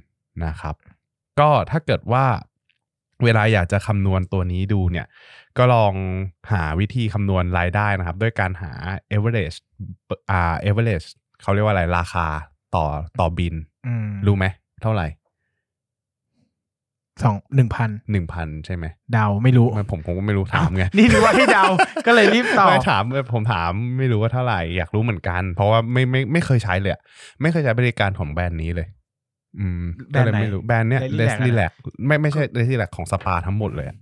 [0.46, 0.76] นะครับ
[1.40, 2.26] ก็ถ้าเกิดว่า
[3.24, 5.08] เวลาอยากจะคำนวณตัวนี้ดูเนี่ย
[5.58, 5.94] ก็ลอง
[6.52, 8.72] หาวิธีคำนวณรายได้นะครับ ด้วยการหา
[9.12, 9.58] average
[10.32, 11.08] อ่า average
[11.42, 12.28] เขาเรียกว่าอะไรราคา
[12.76, 12.86] ต่อ
[13.20, 13.56] ต่อบิน
[13.88, 14.46] อืมรู้ไหม
[14.82, 15.08] เท่าไหร่
[17.24, 21.66] สองหนึ่งพันหนึ่งพันใช่ไหมเดาไม่รู้ไม่ผมผมก็ไม่รู้ถามไงนี่รู้ว่าให้เดา
[22.08, 23.04] ก็เลยรีบตอบไม่ถาม
[23.34, 27.02] ผมถามไม่รู้ว่าเท่าไหร่อยากรู้เหมือนกัน เพราะว่าไม่ไม่ไม่เคยใช้เลยอะ
[27.42, 28.88] ไม่เคยใช้บริการของแบรนด์นี้เลย
[29.60, 31.72] อืมแบรก็นด์เลยไหนไม่รู้แบรนด์เนี้ย Leslie Leslie Lac Lac
[32.08, 33.98] ไม่ไม่ใช่ Leslie Lac ของสปาทั้งหมดเลยอะ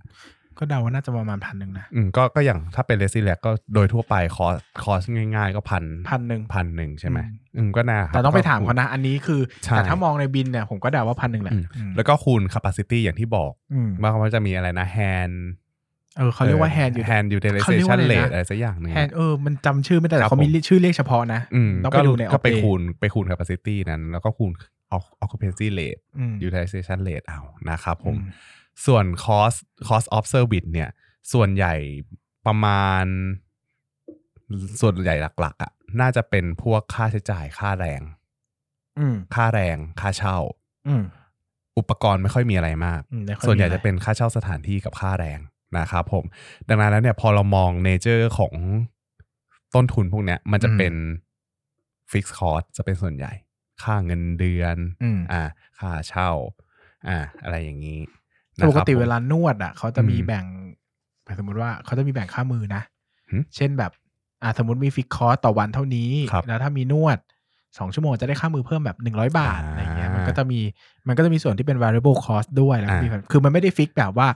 [0.58, 15.36] ก็เดาว่าน่าจะประมาณพันหนึ่งนะอืมก็ก็อย่างถ้าเป็น Leslie Lac ก็โดยทั่วไปคอสคอสง่ายๆ ก็พันพันหนึ่ง พันหนึ่งใช่ไหมอืม อืมก็น่าครับแต่ต้องไปก็ ถามเขานะ อันนี้คือ ใช่แต่ถ้ามองในบินเนี่ย ผมก็เดาว่าพันหนึ่งแหละอืม อืมแล้วก็คูณ capacity อย่างที่บอกอืมว่าเขาจะมีอะไรนะ hand
[16.16, 17.26] เออเขาเรียกว่า hand อยู่ hand
[17.62, 24.50] เขาเรียกว่า utilization อะไรนะ rate อะไรสักอย่างหนึ่งแฮนเออมันจำชื่อไม่ได้คแต่รับเขามีผมชื่อเรียกเฉพาะนะอืมต้องก็ไปดูในก็ไป Opay คูณไปคูณ capacity นั้น แล้วก็คูณ
[25.24, 28.30] occupancy rate อืม utilization rate เอานะครับผมอืม
[28.86, 30.90] ส่วน cost cost of service เนี่ย
[31.32, 31.74] ส่วนใหญ่
[32.46, 33.04] ประมาณ
[34.80, 38.02] ส่วนใหญ่หลัก ๆ อะ น่าจะเป็นพวกค่าใช้จ่ายค่าแรง
[38.98, 40.38] อืมค่าแรงค่าเช่า
[40.88, 41.02] อืม
[41.78, 45.40] อุปกรณ์ไม่ค่อยมีอะไรมากอืมไม่ค่อยส่วนใหญ่มีอะไรจะเป็นค่าเช่าสถานที่กับค่าแรง
[45.78, 46.24] นะครับผม
[46.68, 48.54] ดังนั้นแล้วเนี่ยพอเรามอง nature ของ
[49.74, 50.94] ต้นทุนพวกเนี้ย มันจะเป็น
[52.12, 53.32] fix cost จะเป็นส่วนใหญ่
[53.82, 55.42] ค่าเงินเดือนอืมอ่า
[55.78, 56.30] ค่าเช่า
[57.08, 57.98] อ่า อะไรอย่างนี้
[58.54, 60.44] แต่ปกตินะครับผมเวลานวดอะเขาจะมีอืมแบ่ง
[61.38, 62.82] สมมติว่าเขาจะมีแบ่งค่ามือนะ
[63.30, 63.92] หึเช่นแบบ
[64.42, 67.18] อ่าสมมติมี fix cost ต่อวันเท่านี้ครับแล้วถ้ามีนวด
[67.78, 70.60] สองชั่วโมงจะได้ค่ามือเพิ่มแบบหนึ่งร้อยบาทอ่าอะไรเงี้ยมันก็จะมี
[71.08, 74.28] มันก็จะมีส่วนที่เป็น variable cost ด้วยแล้วก็มีอ่าคือมันไม่ได้ fix แบบว่า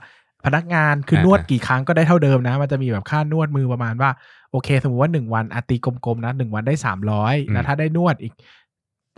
[0.45, 4.09] พนักงานคืออานวดอ่ากี่ครั้งก็ได้เท่าเดิมนะ มันจะมีแบบค่านวดมือประมาณว่า
[4.51, 8.33] โอเค สมมติว่าหนึ่งวันอาตีกลมๆนะหนึ่งวันได้สามร้อยอืมแล้วถ้าได้นวดอีก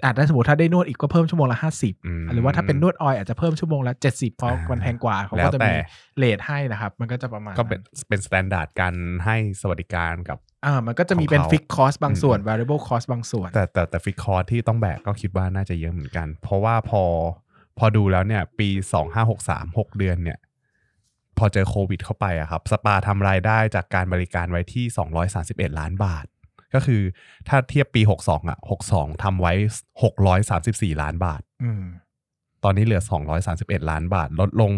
[0.04, 5.74] อาจจะสมมติถ้าได้นวดอีกก็เพิ่มชั่วโมงละห้าสิบอืมหรือว่าถ้าเป็นนวด oil อาจจะเพิ่มชั่วโมงละเจ็ดสิบเพราะอ่ามัมันแพงกว่าแล้วแต่เขาก็จะแต่มี
[6.18, 8.94] rate ให้นะครับ มันก็จะประมาณก็เป็นเป็น standard การ
[9.26, 17.04] ให้สวัสดิการกับอ่ามันก็จะมีของเขาเป็น fix cost บางส่วนอืม variable cost บางส่วน แต่แต่แต่ fix costที่ต้องแบกก็คิดว่าน่าจะเยอะเหมือนกัน เพราะว่าพอ
[17.78, 20.38] พอดูแล้วเนี่ย ปีสองห้าหกสามหกเดือนเนี่ย
[21.40, 24.86] พอเจอโควิดเข้าไปอะครับ สปาทำรายได้จากการบริการไว้ที่
[25.72, 26.26] 231 ล้านบาท
[26.74, 27.02] ก็คือ
[27.48, 28.58] ถ้าเทียบปี 62อะ
[28.92, 29.54] 62ทำไว้
[30.28, 31.84] 634 ล้านบาทอืม
[32.64, 33.02] ตอนนี้เหลือ
[33.46, 34.72] 231 ล้านบาท ลดลง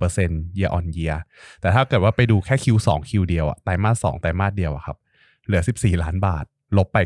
[0.00, 1.16] 63% year on year
[1.60, 4.96] แต่ถ้าเกิดว่าไปดูแค่ Q2 Q เดียวอะไตรมาส2ไตรมาสเดียวอะครับ
[5.46, 6.44] เหลือ 14 ล้านบาท
[6.76, 6.98] ลบไป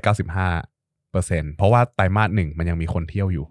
[0.74, 3.46] 95%เพราะว่าไตรมาสหนึ่งมันยังมีคนเที่ยวอยู่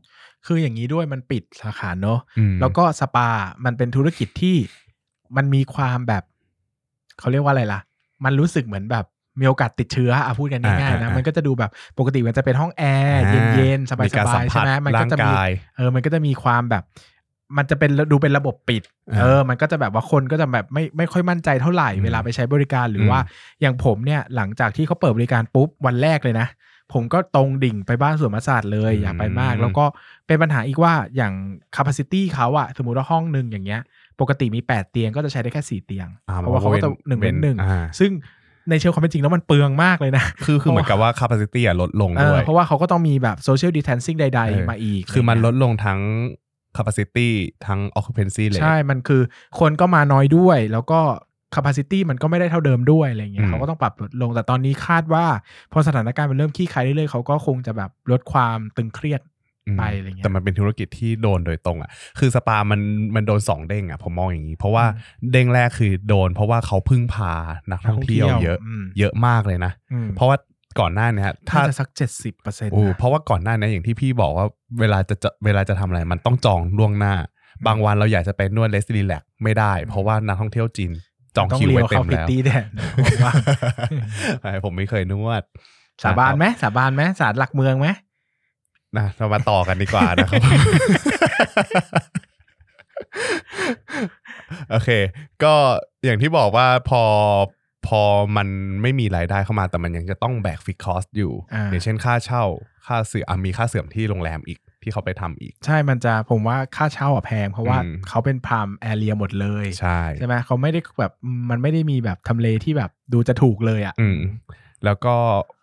[0.46, 3.30] คืออย่างนี้ด้วยมันปิดสาขาเนอะอืมแล้วก็สปา
[3.66, 4.58] มันเป็นธุรกิจที่
[5.38, 6.24] มันมีความแบบ
[7.20, 7.80] เขาเรียกว่าอะไรล่ะ
[8.26, 9.06] มันรู้สึกเหมือนแบบ
[9.40, 16.84] มีโอกาสติดเชื้ออะพูดกันง่ายๆนะมันก็จะดูแบบปกติมันจะเป็นห้องแอร์อ่าเย็นๆสมีการบาสัยมๆผัใช่สไหมมันก็จะมีร่างกายเออมันก็จะมีความแบบ
[17.58, 23.22] มันจะเป็นดูเป็นระบบปิดอ่าเออ มันก็จะแบบว่าคนก็จะแบบไม่ไม่ค่อยมั่นใจเท่าไหร่อืมเวลาไปใช้บริการหรืออมว่า
[23.62, 26.48] อย่างผมเนี่ยหลังจากที่เขาเปิดบริการปุ๊บวันแรกเลยนะ
[26.94, 29.86] ผมก็ตรงดิ่งไปบ้านสวนประสาทเลยอืมอยากไปมาก แล้วก็
[30.28, 31.34] เป็นปัญหาอีกว่าอย่าง
[31.76, 33.82] capacity เขาอะสมมุติว่าห้องหนึ่งอย่างเงี้ย
[34.22, 38.12] ปกติมี 8 เตียงก็จะใช้ได้แค่ 4 เตียงอ่เพราะว่าเขาก็จะหนึ่งเป็นหนึ่งอ่าซึ่ง
[38.70, 46.00] ในเชิงความเป็นจริงแล้วมันเปลืองมากเลยนะ คือคือเหมือนกับว่า capacity อะลดลงเอด้อวย เพราะว่าเขาก็ต้องมีแบบ social distancing ใดเออๆมาอีก คือมันละไรดเงี้ยลงทั้ง
[46.78, 47.30] capacity
[47.68, 49.22] ทั้ง occupancy เลย ใช่ มันคือ
[49.60, 51.00] คนก็มาน้อยด้วย แล้วก็
[51.56, 55.26] capacity มันก็ไม่ได้เท่าเดิมด้วยอะไรเงี้อืยมเขาก็ต้องปรับลดลง แต่ตอนนี้คาดว่า
[55.72, 59.39] พอสถานการณ์มันเริ่มคลี่คลายเรื่อยๆเขาก็คงจะแบบลดความตึงเครียดอืม
[59.78, 62.82] ไปอะไรเงี้ยแต่มันเป็นธุรกิจที่โดนโดยตรงอะ คือสปามัน
[63.16, 67.34] มันโดนสองเด้งอะผมมองอย่างนี้ เพราะว่าอืมเด้งแรกคือโดน เพราะว่าเขาพึ่งพา
[67.72, 70.38] นักท่องเที่ยวเยอะอืมเยอะมากเลยนะอืมเพราะว่า
[70.80, 74.46] ก่อนหน้าเนี้ยถ้าถ้าจะสักเจ็ดสิบเปอร์เซ็นต์โอ้เพราะว่าก่อนหน้านี้อย่างที่พี่บอกว่า
[74.80, 77.14] เวลาจะจะเวลาจะทำอะไรมันต้องจองล่วงหน้า
[77.68, 80.92] บางวันเราอยากจะไปนวดเลสรีแลกไม่ได้ เพราะว่านักท่องเที่ยวจีน
[81.36, 82.66] จองต้องคิวเลี้ไว้ยวเต็เข้ามพิตแล้วตี้แทน
[83.24, 83.34] ว่า
[84.42, 85.44] ใช่ผมไม่เคยนวด
[86.04, 87.88] สาบานไหมสาบานไหมศาลหลักเมืองไหม
[88.98, 90.42] นะเรามาต่อกันดีกว่านะครับ
[94.72, 94.90] โอเค
[95.44, 95.54] ก็
[96.06, 97.04] อย่างที่บอกว่าพอ
[97.88, 98.02] พอ
[98.38, 98.48] มัน
[98.82, 102.44] ไม่มีรายได้เข้ามาแต่มันยังจะต้องแบก fix cost อยู่อ่าอย่างเช่นค่าเช่า
[102.88, 111.14] ค่าเสื่อมอะมีค่าเสื่อมที่โรงแรมอีกที่เขาไปทำอีก ใช่มันจะผมว่าค่าเช่าอะแพง เพราะว่าอืมเขาเป็น prime area หมดเลยใช่ใช่ไหมเขาไม่ได้แบบ
[111.50, 114.20] มันไม่ได้มีแบบทำเลที่แบบดูจะถูกเลยอะ อืม
[114.86, 115.16] แล้วก็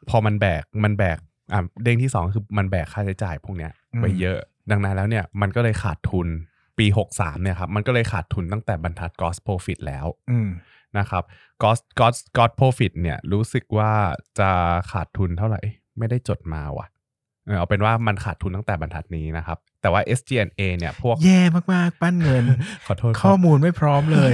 [0.09, 1.19] พอมันแบกมันแบก
[1.53, 4.39] อะเด้งที่สองคือมันแบกค่าใช้จ่ายพวกเนี้ยอืมไว้เยอะ
[4.71, 6.29] ดังนั้นแล้วเนี่ยมันก็เลยขาดทุน
[6.79, 10.49] ปี 63เนี่ยครับมันก็เลยขาดทุนตั้งแต่บรรทัด gross profit แล้วอืม
[10.99, 11.23] นะครับ
[11.63, 13.93] gross gross gross profit เนี่ยรู้สึกว่า
[14.39, 14.51] จะ
[14.93, 15.61] ขาดทุนเท่าไหร่
[15.99, 16.87] ไม่ได้จดมาว่ะ
[17.47, 21.41] เออเอาเป็นว่ามันขาดทุนตั้งแต่บรรทัดนี้นะครับ แต่ว่า SG&A เนี่ยพวกแย่
[21.75, 22.45] มากๆ ปั้นเงิน
[22.87, 24.33] ขอโทษครับข้อมูลไม่พร้อมเลย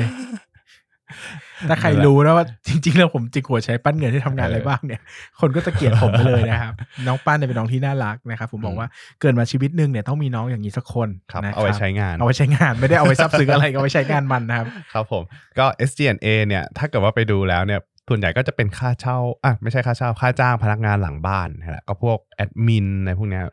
[1.69, 5.01] ถ้าใครรู้นะว่าจริงๆแล้วผมจิกหัวใช้ปั้นเงินที่ทำงานอะไรบ้างเนี่ย
[5.41, 6.73] คนก็จะเกลียดผมไปเลยนะครับ
[7.07, 8.89] น้องปั้นเนี่ยเป็นน้องที่น่ารักนะครับผมบอกว่า
[9.21, 15.23] เกิดมาชีวิตหนึ่งเนี่ยต้องมีน้องอย่างนี้สักคนครับนะเอาไว้ใช้งานเอาไว้ใช้งานไม่ได้เอาไว้ซับซึ้งอะไรก็เอาไว้ใช้งานมันนะครับครับผม
[15.59, 23.45] ก็ SG&A เนี่ยถ้าเกิดว่าไปดูแล้วเนี่ยส่วนใหญ่ก็จะเป็นค่าเช่าอะไม่ใช่ค่าเช่าค่าจ้างพนักงานหลังบ้านนะฮะก็พวกแอดมินในพวกเนี้ย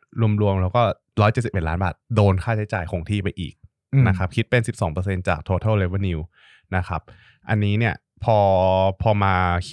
[0.42, 0.82] รวมๆแล้วก็
[1.26, 3.54] 171ล้านบาท โดนค่าใช้จ่ายคงที่ไปอีก
[3.94, 4.62] อืมนะครับคิดเป็น
[4.96, 6.22] 12%จาก total revenue
[6.78, 7.02] นะครับ
[7.50, 8.38] อันนี้เนี่ยพอ
[9.02, 9.36] พอมา
[9.70, 9.72] Q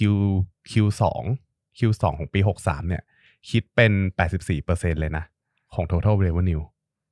[0.71, 1.03] Q2
[1.77, 3.03] Q2 ของปี 63 เนี่ย
[3.49, 3.91] คิดเป็น
[4.47, 5.23] 84%เลยนะ
[5.73, 6.63] ของ total revenue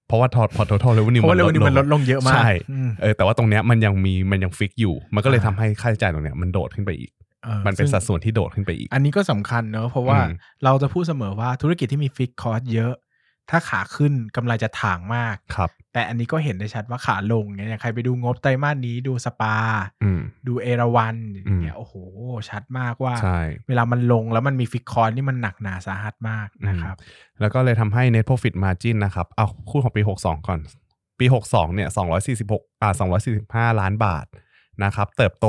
[0.08, 7.12] เพราะว่าพอพอ total revenue เพราะว่าเร็วนี้มันลดลงเยอะมาก ใช่อืมเออแต่ว่าตรงเนี้ยมันยังมีมันยังฟิกอยู่ มันก็เลยอ่าทำให้ค่าใช้จ่ายตรงเนี้ยมันโดดขึ้นไปอีก
[7.45, 12.93] ออมันเป็นซึ่งสัดส่วนที่โดดขึ้นไปอีก อันนี้ก็สำคัญเนอะเพราะว่าอืมเราจะพูดเสมอว่าธุรกิจที่มี fix cost เยอะ
[13.50, 19.55] ถ้าขาขึ้นกำไรจะถ่างมากครับ แต่อันนี้ก็เห็นได้ชัดว่าขาลงเนี่ยอย่างใครไปดูงบไตรมาสนี้ดูสปา
[20.03, 21.93] อืมดูเอราวัณอย่างเงี้ยอืมโอ้โห
[22.49, 26.95] ชัดมากว่าใช่เวลามันลงแล้วมันมี fix cost นี่มันหนักหนาสาหัสมากนะครับ
[27.41, 30.60] แล้วก็เลยทำให้ net profit margin นะครับ เอาคู่ของปี 62 ก่อน
[31.19, 31.89] ปี 62 เนี่ย
[32.36, 32.91] 246อ่า
[33.71, 34.25] 245 ล้านบาท
[34.84, 35.47] นะครับเติบโต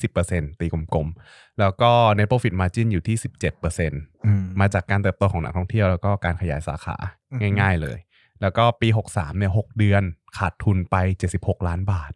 [0.00, 3.16] 20%ตีกลมๆ แล้วก็ net profit margin อยู่ที่
[3.56, 6.96] 17%อืมมาจากการเติบโตของนักท่องเที่ยวแล้วก็การขยายสาขา
[7.32, 7.98] อือฮึง่าย ๆ เลย
[8.42, 10.02] แล้วก็ปี 63เนี่ย6เดือน
[10.38, 10.96] ขาดทุนไป
[11.32, 12.12] 76 ล้านบาท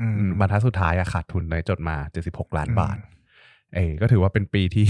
[0.00, 2.96] อืมบรรทัดสุดท้ายอะขาดทุนในจดมา 76 ล้านอืมบาท
[3.74, 4.86] เอ้ยก็ถือว่าเป็นปีที่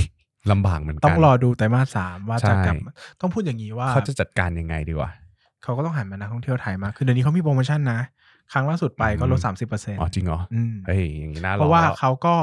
[0.52, 5.10] ลำบากเหมือนกัน ต้องรอดูไตรมาสสามว่าใช่จะกลับมาต้องพูดอย่างนี้ว่า เขาจะจัดการยังไงดีวะ
[5.62, 8.00] เขาก็ต้องหันมานักท่องเที่ยวไทยมากขึ้นเดี๋ยวนี้เขามีโปรโมชั่นนะ
[8.52, 12.36] ครั้งล่าสุดไปก็ลดอืมสามสิบเปอร์เซ็นต์อ๋อจริงเหรออืมเฮ้ยอย่างนี้น่าเพราะว่าลองแล้วเขาก็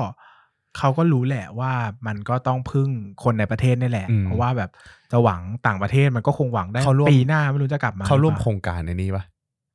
[0.78, 1.72] เขาก็รู้แหละว่า
[2.08, 2.90] มันก็ต้องพึ่ง
[3.24, 4.70] คนในประเทศนี่แหละอืมเพราะว่าแบบ
[5.12, 9.24] จะหวังต่างประเทศมันก็คงหวังได้เขาร่วมปีหน้าไม่รู้จะกลับมาเขาร่วมหอโคปรล่งการในนี้ปะ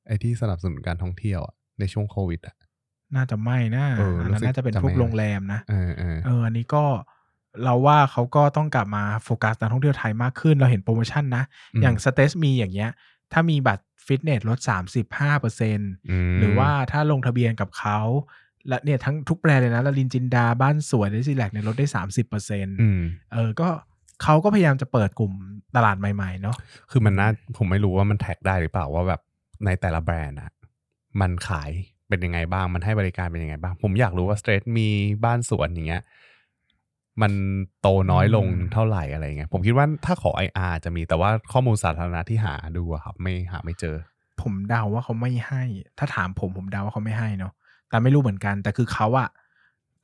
[0.07, 2.55] ไอที่สนับสนุนการท่องเที่ยวอะในช่วงโควิดอะ
[3.17, 6.85] น่าจะไม่นะเอออันรู้นั้นสึกน่าจะเป็นจะพวกไม่โรงแรมนะเออเออเอออันนี้ก็
[7.65, 11.45] เราว่าเขาก็ต้องกลับมาโฟกัสการท่องเที่ยวไทยมากขึ้น เราเห็นโปรโมชั่นนะ
[11.79, 12.91] มอย่าง Stretch me อย่างเงี้ย
[13.33, 14.59] ถ้ามีบัตรฟิตเนสลด
[15.01, 15.79] 35เปอร์เซ็น
[16.33, 17.99] มหรือว่าถ้าลงทะเบียนกับเขา
[18.68, 23.01] และเนี่ยทั้งทุกแบรนด์เลยนะระรินจินดาบ้านสวน Let's Relax เนี่ยลดได้30เปอร์เซ็นอืม
[23.33, 23.68] เออก็
[24.23, 25.33] เขาก็พยายามจะเปิดกลุ่ม
[25.77, 26.57] ตลาดใหม่ๆเนาะ
[26.90, 29.20] คือมันน่าผมไม่รู้ว่ามัน track ได้หรือเปล่าว่าแบบ
[29.64, 30.51] ในแต่ละแบรนด์อะ
[31.20, 31.70] มันขาย
[32.09, 34.88] เป็นยังไงบ้างมันให้บริการเป็นยังไงบ้าง ผมอยากรู้ว่า Stretch me
[35.25, 36.03] บ้านสวนอย่างเงี้ย
[37.23, 37.33] มัน
[37.81, 43.96] โตน้อยลงเท่าไหร่อะไรเงี้ยผมคิดว่าถ้าขอ IR จะมีแต่ว่าข้อมูลสาธารณะที่หาดูอะครับ ไม่หาไม่เจอ
[44.42, 45.62] ผมเดาว่าเขาไม่ให้
[45.99, 47.53] ถ้าถามผมผมเดาว่าเขาไม่ให้เนาะ
[47.90, 49.29] แต่ไม่รู้เหมือนกัน แต่คือเขาอะ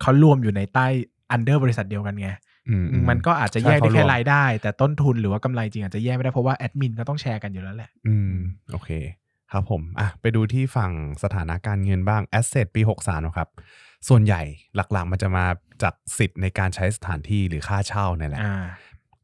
[0.00, 0.86] เขารวมอยู่ในใต้
[1.30, 2.30] under บริษัทเดียวกันไง
[2.68, 8.34] อืมอืมันก็อาจจะแยกใช่ได้เขารแค่วมรายได้ แต่ต้นทุนหรือว่ากำไรจริงอาจจะแยกไม่ได้เพราะว่าแอดมินก็ต้องแชร์กันอยู่แล้วแหละ อืม
[8.72, 8.90] โอเค
[9.52, 13.48] ครับผมอะไปดูที่ฝั่งสถานะการเงินบ้าง asset ปี 63นะครับ
[14.08, 14.42] ส่วนใหญ่
[14.76, 15.44] หลักๆ มันจะมา
[15.82, 18.64] จากสิทธิ์ในการใช้สถานที่หรือค่าเช่าเนี่ยแหละอ่า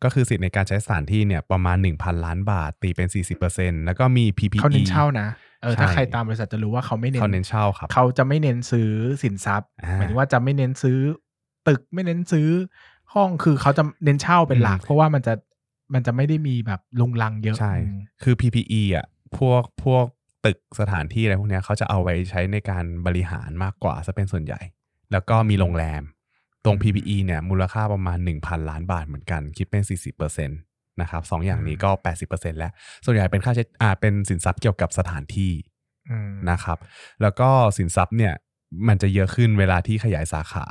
[0.03, 3.09] ก็คือสิทธิ์ในการใช้สถานที่เนี่ยประมาณ 1,000 ล้านบาทตีเป็น
[3.47, 5.29] 40%แล้วก็มี PPE เขาเน้นเช่านะ
[5.63, 8.91] เออถ้าใช่ใครตามบริษัทจะรู้ว่าเขาไม่เน้นเขาเน้นเช่าครับเขาจะไม่เน้นซื้อ
[9.23, 10.99] สินทรัพย์อ่าหมายถึงว่าจะไม่เน้นซื้อ
[11.69, 12.49] ตึกไม่เน้นซื้อ
[13.15, 15.35] ห้องคือเขาจะเน้นเช่าเป็นหลักอืมเพราะว่ามันจะ
[15.95, 19.07] มันจะไม่ได้มีแบบลุงลังเยอะใช่อืมคือ PPE อะ
[19.39, 20.05] พวกพวก
[20.47, 24.61] ตึกสถานที่อะไรพวกเนี้ยเขาจะเอาไว้ใช้ในการบริหารมากกว่าซะเป็นส่วนใหญ่
[25.13, 26.03] แล้วก็มีโรงแรม
[26.65, 31.91] ตรง PPE เนี่ยมูลค่าประมาณ 1,000 ล้านบาทเหมือนกัน คิดเป็น 40% นะครับสองอย่างนี้ก็
[32.25, 32.73] 80%แล้ว
[33.05, 35.53] ส่วนใหญ่เป็นค่าใช้อ่าเป็นสินทรัพย์เกี่ยวกับสถานที่
[36.11, 36.79] อืมนะครับ
[37.23, 38.35] แล้วก็สินทรัพย์เนี่ย
[38.89, 40.65] มันจะเยอะขึ้นเวลาที่ขยายสาขา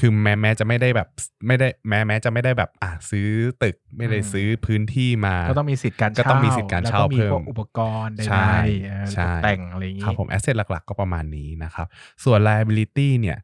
[0.00, 1.08] คือแม้แม้จะไม่ได้แบบ
[1.46, 3.28] ไม่ได้แม้แม้จะไม่ได้แบบอะซื้อ
[3.62, 11.86] ตึกไม่ได้ซื้อพื้นที่มา ก็ต้องมีสิทธิ์การก็เช่าต้องมีสิทธิ์การเช่าแล้วมีเพิ่มพวกอุปกรณ์ใดใช่ๆเออใช่ตกแต่งอะไรอย่างงี้ครับผมแอสเซทหลัก ๆ ก็ประมาณนี้นะครับ
[12.24, 13.38] ส่วน liability เนี่ย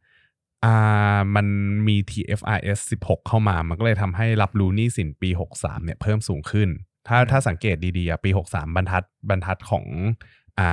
[0.65, 1.47] อ่ามัน
[1.89, 6.69] มี TFRS 16 เข้ามา มันก็เลยทำให้รับรู้หนี้สินปี 63เนี่ยเพิ่มสูงขึ้น
[7.09, 9.85] ถ้าถ้าสังเกตดีๆอะปี 63 บรรทัดบรรทัดของ
[10.59, 10.71] อ่า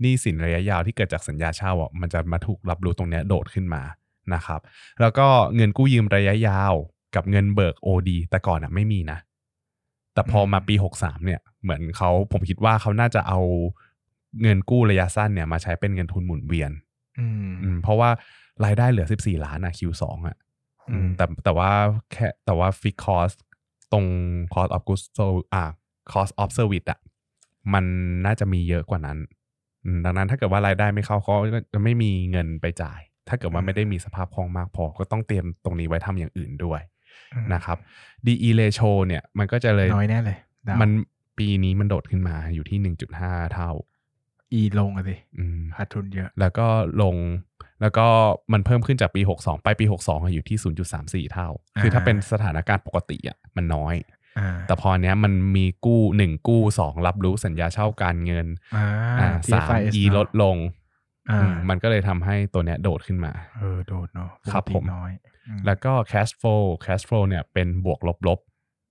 [0.00, 3.82] หนี้สินระยะยาวที่เกิดจากสัญญาเช่าอะมันจะมาถูกรับรู้ตรงเนี้ยโดดขึ้นมา
[4.34, 4.60] นะครับ
[5.00, 6.74] แล้วก็เงินกู้ยืมระยะยาว
[7.14, 9.18] กับเงินเบิก OD แต่ก่อนอะไม่มีนะ
[10.14, 13.40] แต่พอมาปี 63เนี่ยเหมือนเขาผมคิดว่าเขาน่าจะเอา
[14.42, 16.70] เงินกู้ระยะสั้นเนี่ยมาใช้เป็นเงินทุนหมุนเวียน
[17.18, 18.10] อืมอืมเพราะว่า
[18.64, 20.36] รายได้เหลือ 14 ล้านอะ Q2 อะ
[20.90, 21.70] อืมอืมแต่แต่ว่า
[22.12, 23.36] แค่แต่ว่า fix cost
[23.92, 24.06] ตรง
[24.54, 25.62] cost of goods sold อ่า
[26.12, 27.00] cost of service อะ
[27.74, 27.84] มัน
[28.26, 29.18] น่าจะมีเยอะกว่านั้น
[29.84, 36.80] อืมดังนั้นถ้าเกิดว่ารายได้ไม่เข้าเขาก็จะไม่มีเงินไปจ่าย ถ้าเกิดว่าไม่ได้มีสภาพคล่องมากพอ ก็ต้องเตรียมตรงนี้ไว้ทำอย่างอื่นด้วย
[37.34, 37.78] อืมนะครับ
[38.26, 40.90] DE ratio เนี่ย มันก็จะเลยน้อยแน่เลยเดามัน
[41.38, 42.78] ปีนี้มันโดดขึ้นมาอยู่ที่
[43.18, 43.70] 1.5 เท่า
[44.52, 46.66] อีลงอะสิอืมขาดทุนเยอะ แล้วก็
[47.02, 47.16] ลง
[47.80, 48.06] แล้วก็
[48.52, 50.58] มันเพิ่มขึ้นจากปี 62 ไปปี 62อะอยู่ที่
[51.26, 51.48] 0.34 เท่า
[51.80, 53.94] คือถ้าอ่าเป็นสถานการณ์ปกติอะมันน้อย
[54.38, 58.86] อ่าแต่พอเนี้ยมันมีกู้หนึ่งกู้สองรับรู้สัญญาเช่าการเงินอ่า
[59.18, 60.56] อ่าสาม TFIS E เนอะลดลง
[61.30, 65.12] อ่าอืมมันก็เลยทำให้ตัวเนี้ยโดดขึ้นมา เออ โดดเนาะครับปกติผมน้อย
[65.48, 68.30] อืมแล้วก็ cash flow cash flow เนี่ยเป็นบวกลบล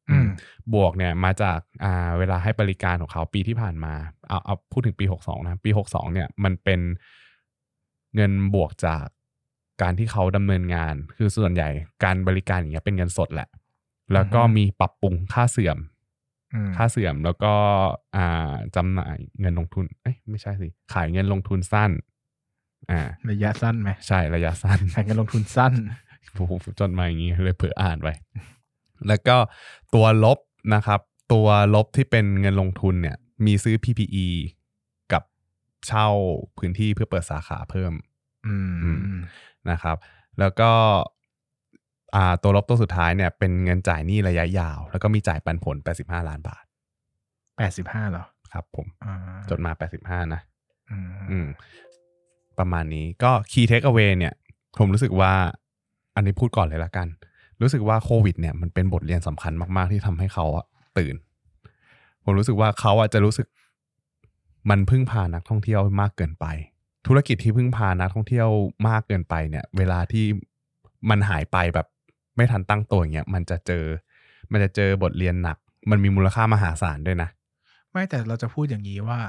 [0.09, 0.27] บอืม
[0.73, 3.93] บวกเนี่ยมาจากอ่าเวลาให้บริการของเขาปีที่ผ่านมา
[4.29, 6.79] เอาเอาพูดถึงปี 62 นะ ปี 62 เนี่ยมันเป็น
[8.15, 9.05] เงินบวกจาก
[9.81, 11.69] การที่เขาดำเนินงาน คือส่วนใหญ่
[12.03, 13.49] การบริการอย่างเงี้ยเป็นเงินสดแหละ
[14.13, 15.77] แล้วก็อือฮึมีปรับปรุงค่าเสื่อม
[16.53, 17.53] อืมค่าเสื่อมแล้วก็
[18.15, 21.91] อ่าจำหน่ายเงินลงทุนเอ้ยไม่ใช่สิขายเงินลงทุนสั้น
[22.91, 25.73] อ่า ระยะสั้นไหมใช่ระยะสั้นขายเงินลงทุนสั้น
[26.37, 28.13] ผมจดมาอย่างนี้เลยเผื่ออ่านไว้
[29.07, 29.38] แล้วก็
[29.93, 30.39] ตัวลบ
[30.75, 30.99] นะครับ
[31.33, 34.27] ตัวลบที่เป็นเงินลงทุนเนี่ยมีซื้อ PPE
[35.13, 35.23] กับ
[35.88, 36.07] เช่า
[36.57, 37.93] พื้นที่เพื่อเปิดสาขาเพิ่ม
[38.47, 39.19] อืมอืม
[39.69, 39.95] นะครับ
[40.39, 40.71] แล้วก็
[42.15, 46.63] อ่าตัวลบตัวสุดท้ายเนี่ยเป็นเงินจ่ายหนี้ระยะยาว แล้วก็มีจ่ายปันผล 85 ล้านบาท
[47.57, 49.15] แปดสิบห้าเหรอ ครับผมอ่า
[49.49, 50.41] จดมา 85 นะ
[50.91, 51.47] อืมอืม
[52.60, 54.33] ประมาณนี้ก็ key take away เนี่ย
[54.79, 55.33] ผมรู้สึกว่า
[56.15, 57.07] อันนี้พูดก่อนเลยละกัน
[57.61, 60.65] รู้สึกว่าโควิดเนี่ยมันเป็นบทเรียนสำคัญมากๆที่ทำให้เขาอะ
[60.97, 61.15] ตื่น
[62.23, 63.47] ผมรู้สึกว่าเขาอะจะรู้สึก
[64.69, 66.45] มันพึ่งพานักท่องเที่ยวมากเกินไป
[67.07, 68.47] ธุรกิจที่พึ่งพานักท่องเที่ยว
[68.87, 70.25] มากเกินไปเนี่ย เวลาที่
[71.09, 71.87] มันหายไปแบบ
[72.35, 73.85] ไม่ทันตั้งตัวอย่างเงี้ยมันจะเจอ
[74.51, 75.57] มันจะเจอบทเรียนหนัก
[75.89, 77.29] มันมีมูลค่ามหาศาลด้วยนะ
[77.91, 79.19] ไม่แต่เราจะพูดอย่างนี้ว่า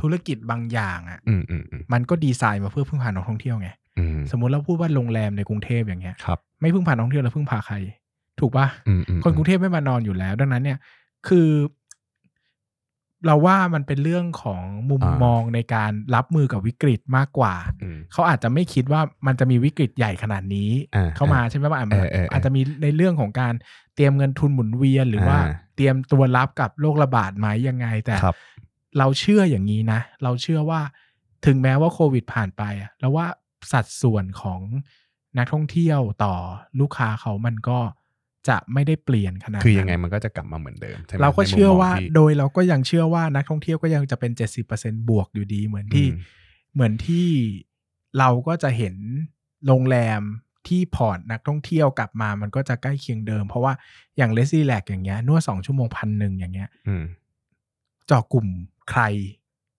[0.00, 3.84] ธุรกิจบางอย่างอะอืมอืมอืมมันก็ดีไซน์มาเพื่อพึ่งพานักท่องเที่ยวไงอืม
[4.30, 7.76] สมมุติเราพูดว่าโรงแรมในกรุงเทพอย่างเงี้ยครับไม่พึ่งพานักท่องเที่ยวแล้วพึ่งพาใคร
[8.40, 10.78] ถูกปะอืมอืมคนกรุงเทพไม่มานอนอยู่แล้ว ดังนั้นเนี่ย
[11.28, 11.48] คือ
[13.26, 23.54] เราว่ามันเป็นเรื่องของมุมมองในการรับมือกับวิกฤตมากกว่าอืมเขาอาจจะไม่คิดว่ามันจะมีวิกฤตใหญ่ขนาดนี้อ่าเข้ามาใช่ไหมว่าอาจเออเออเออออาจจะมีในเรื่องของการ
[23.94, 28.36] เตรียมเงินทุนหมุนเวียน หรือว่าอ่าเตรียมตัวรับกับโรคระบาดไหมยังไง แต่ครับ
[28.98, 30.80] เราเชื่ออย่างนี้นะ เราเชื่อว่า
[31.46, 33.26] ถึงแม้ว่าโควิดผ่านไปอะแล้วว่า
[33.72, 34.60] สัดส่วนของ
[35.38, 36.34] นักท่องเที่ยวต่อ
[36.80, 37.78] ลูกค้าเขามันก็
[38.48, 44.32] จะไม่ได้เปลี่ยนขนาดคือยังไงนั้นมันก็จะกลับมาเหมือนเดิมใช่ไหมเราก็ในมุมเชื่อมงว่าที่โดยเราก็ยังเชื่อว่านักท่องเที่ยวก็ยังจะเป็น
[44.70, 46.20] 70%บวกอยู่ดีเหมือนที่อืม
[46.74, 47.28] เหมือนที่
[48.18, 48.94] เราก็จะเห็น
[49.66, 50.22] โรงแรม
[50.68, 53.72] ที่พอร์ตนักท่องเที่ยวกลับมามันก็จะใกล้เคียงเดิม เพราะว่า
[54.16, 57.04] อย่างเลซี่แลกอย่างเงี้ยนวดสองชั่วโมงพันหนึ่งอย่างเงี้ยอืม
[58.06, 58.46] เจาะกลุ่ม
[58.90, 59.02] ใคร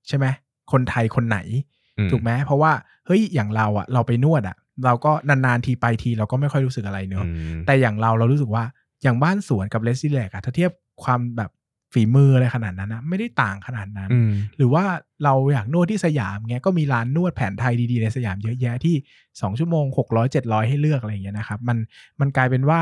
[0.07, 0.25] ใช่ไหม
[0.71, 1.63] คนไทยคนไหนอืม
[2.11, 2.71] ถูกไหมเพราะว่า
[3.05, 8.63] เฮ้ยอย่างเราอะเราไปนวดอะเราก็นานๆทีไปทีเราก็ไม่ค่อยรู้สึกอะไรเนอะอืมแต่อย่างเราเรารู้สึกว่า
[9.03, 10.71] อย่างบ้านสวนกับ Let's Relax อะถ้าเทียบ
[11.03, 11.51] ความแบบ
[11.93, 14.83] ฝีมืออะไรขนาดนั้นนะไม่ได้ต่างขนาดนั้นอืมหรือว่า
[15.23, 18.95] เราอยากนวดที่สยามเงี้ยก็มีร้านนวดแผนไทยดีๆในสยามเยอะแยะที่
[19.27, 21.77] 2 ชั่วโมง 600 700 ให้เลือกอะไรอย่างเงี้ยนะครับมัน
[22.19, 22.81] มันกลายเป็นว่า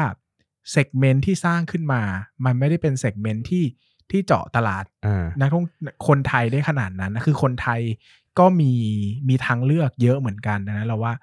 [0.71, 2.01] segment ที่สร้างขึ้นมา
[2.45, 3.63] มันไม่ได้เป็น segment ที่
[4.11, 5.65] ที่เจาะตลาดอ่านักท่อง
[6.07, 7.81] คนไทยได้ขนาดนั้นนะคือคนไทย
[8.39, 8.71] ก็มี
[9.29, 11.13] มีทางเลือกเยอะเหมือนกันนะเราว่า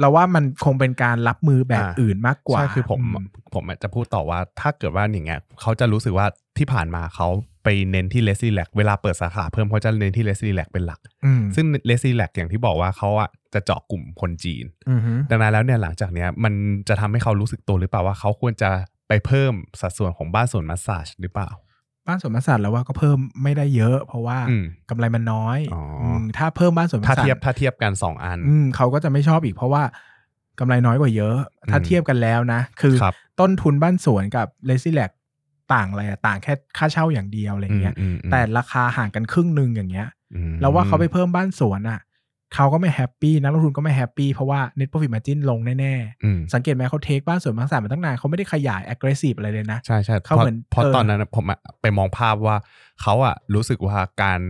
[0.00, 3.16] เราว่ามันคงเป็นการรับมือแบบอ่าอื่นมากกว่าใช่คือผมม
[3.54, 6.26] ผมจะพูดต่อว่าถ้าเกิดว่าอย่างเงี้ยเขาจะรู้สึกว่า
[6.58, 7.28] ที่ผ่านมาเขา
[7.64, 16.52] ไปเน้นที่เลสซี่แลกเวลาเปิดสาขาเพิ่มเขาจะเน้นที่เลสซี่แลกเป็นหลักอืมซึ่งเลสซี่แลกอย่างที่บอกว่าเขาอะจะเจาะกลุ่มคนจีนอือฮึดังนั้นแล้วเนี่ยหลังจากเนี้ยมัน
[16.88, 18.70] จะทำให้เขารู้สึกตัวหรือเปล่าว่าเขาควรจะ
[19.08, 21.50] ไปเพิ่มสัดส่วนของบ้านส่วนมัสซาจหรือเปล่า
[22.06, 29.82] บ้านสวนมัสสัตแล้วว่าก็เพิ่มไม่ได้เยอะ เพราะว่าอืมกำไรมันน้อยอ๋ออืมถ้าเพิ่มบ้านสวนมัถ้าสสัตเทียบถ้าเทียบกันสองอันอืมเขาก็จะไม่ชอบอีกเพราะว่า
[30.60, 31.36] กำไรน้อยกว่าเยอะ
[31.70, 35.10] ถ้าอืมเทียบกันแล้วนะ คือครับต้นทุนบ้านสวนกับ Let's Relax
[35.74, 42.00] ต่างอะไรอะต่างแค่ค่าเช่าอย่างเดียวอะไรเงี้ยอืมอืมแต่ราคาห่างกันครึ่งหนึ่งอย่างเงี้ยอืมแล้วว่าเขาไปเพิ่มบ้านสวนอะ
[42.54, 52.56] เขาก็ไม่ happy นักลงทุนก็ไม่ happy เพราะว่า net profit margin ลงแน่อืมๆสังเกตไหมเขา take บ้านสวนบางสามาตั้งนานเขาไม่ได้ขยาย aggressive อะไรเลยนะ ใช่ใช่เขาเพราะเหมือนเพราะเออตอนนั้นผมอะไปมองภาพว่า
[53.02, 54.40] เขาอะรู้สึกว่าการ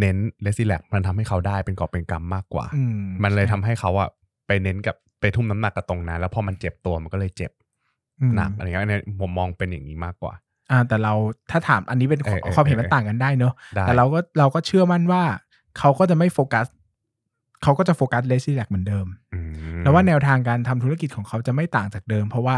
[0.00, 4.08] เน้น Let's Relax มันทำให้เขาได้เป็นกอบเป็นกำมากกว่าอืมมันเลยทำใช่ให้เขาอะ
[4.46, 7.52] ไปเน้นกับไปทุ่มน้ำหนักกับตรงนั้น แล้วพอมันเจ็บตัวมันก็เลยเจ็บ
[8.20, 10.34] อืมหนักอะไรเงี้ยอันนี้ผมมองเป็นอย่างนี้มากกว่า
[10.70, 11.14] อ่าแต่เรา
[11.50, 15.22] ถ้าถามอันนี้เป็นเออเออความเห็นมันเออต่างกันได้เนอะได้แต่เราก็เราก็เชื่อมั่นว่า
[15.78, 16.66] เขาก็จะไม่โฟกัส
[17.62, 19.40] เขาก็จะโฟกัส Let's Relax เหมือนเดิมอื
[19.78, 22.56] มแล้วว่าแนวทางการทำธุรกิจของเขาจะไม่ต่างจากเดิม เพราะว่า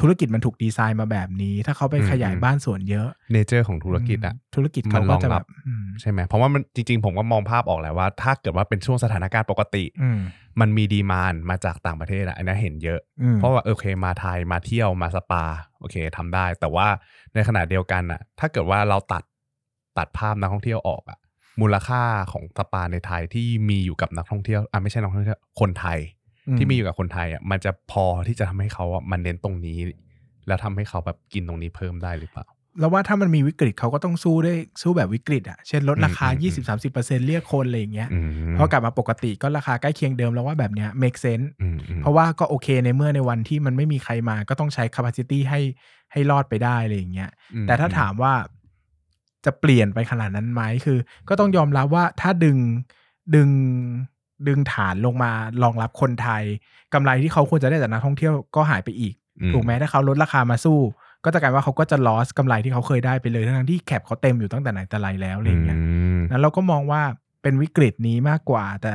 [0.00, 10.20] ธุรกิจมันถูกดีไซน์มาแบบนี้ ถ้าเขาไปขยายบ้านสวนเยอะ nature ของธุรกิจอะมธุรกิจเขาก็จะแบบอืมใช่ไหมเพราะว่ามันจริง ๆ ผมก็มองภาพออกแหละว่า ถ้าเกิดว่าเป็นช่วงสถานการณ์ปกติอืม
[10.60, 15.44] มันมีดีมานมาจากต่างประเทศอะอันนี้เห็นเยอะอืมเพราะว่าโอเคมาไทยมาเที่ยวมาสปา
[15.78, 16.86] โอเคทำได้ แต่ว่า
[17.34, 19.22] ในขณะเดียวกันอะถ้าเกิดว่าเราตัด
[19.98, 21.18] ตัดภาพนักท่องเที่ยวออกอะ
[21.60, 25.98] มูลค่าของสปาในไทยที่มีอยู่กับนักท่องเที่ยวอะไม่ใช่นักท่องเที่ยวคนไทย
[26.58, 29.78] ที่มีอยู่กับคนไทยอะมันจะพอที่จะทำให้เขาอะมันเน้นตรงนี้
[30.46, 32.46] แล้วทำให้เขาแบบกินตรงนี้เพิ่มได้หรือเปล่า
[32.80, 45.60] แล้วว่าถ้ามันมีวิกฤตเขาก็ต้องสู้ได้วยสู้แบบวิกฤตอะเช่นลดราคาอืมอืม20-30%เรียกคนอะไรอย่างเงี้ยอืมพอกลับมาปกติก็ราคาใกล้เคียงเดิมแล้วว่าแบบเนี้ย make sense อืมอืมเพราะว่าก็โอเคในเมื่อในวันที่มันไม่มีใครมาก็ต้องใช้ capacity ให้
[46.12, 48.32] ให้รอดไปได้อะไรอย่างเงี้ยอืมแต่ถ้าถามว่า
[49.44, 50.98] จะเปลี่ยนไปขนาดนั้นไหมคือ
[51.28, 52.58] ก็ต้องยอมรับว่าถ้าดึง
[53.34, 53.50] ดึง
[54.48, 56.42] ดึงฐานลงมารองรับคนไทย
[56.94, 60.78] กำไรที่เขาควรจะได้จากนักท่องเที่ยวก็หายไปอีกอืถูกไหมถ้าเขาลดราคามาสู้
[61.24, 65.78] ก็จะกลายว่าเขาก็จะ loss กำไรที่เขาเคยได้ไปเลยทั้งๆที่แคปเขาเต็มอยู่ตั้งแต่ไหนแต่ไรแล้วอะไรอย่างเงี้ย
[66.18, 67.02] มนั้นเราก็มองว่า
[67.42, 68.92] เป็นวิกฤตนี้มากกว่า แต่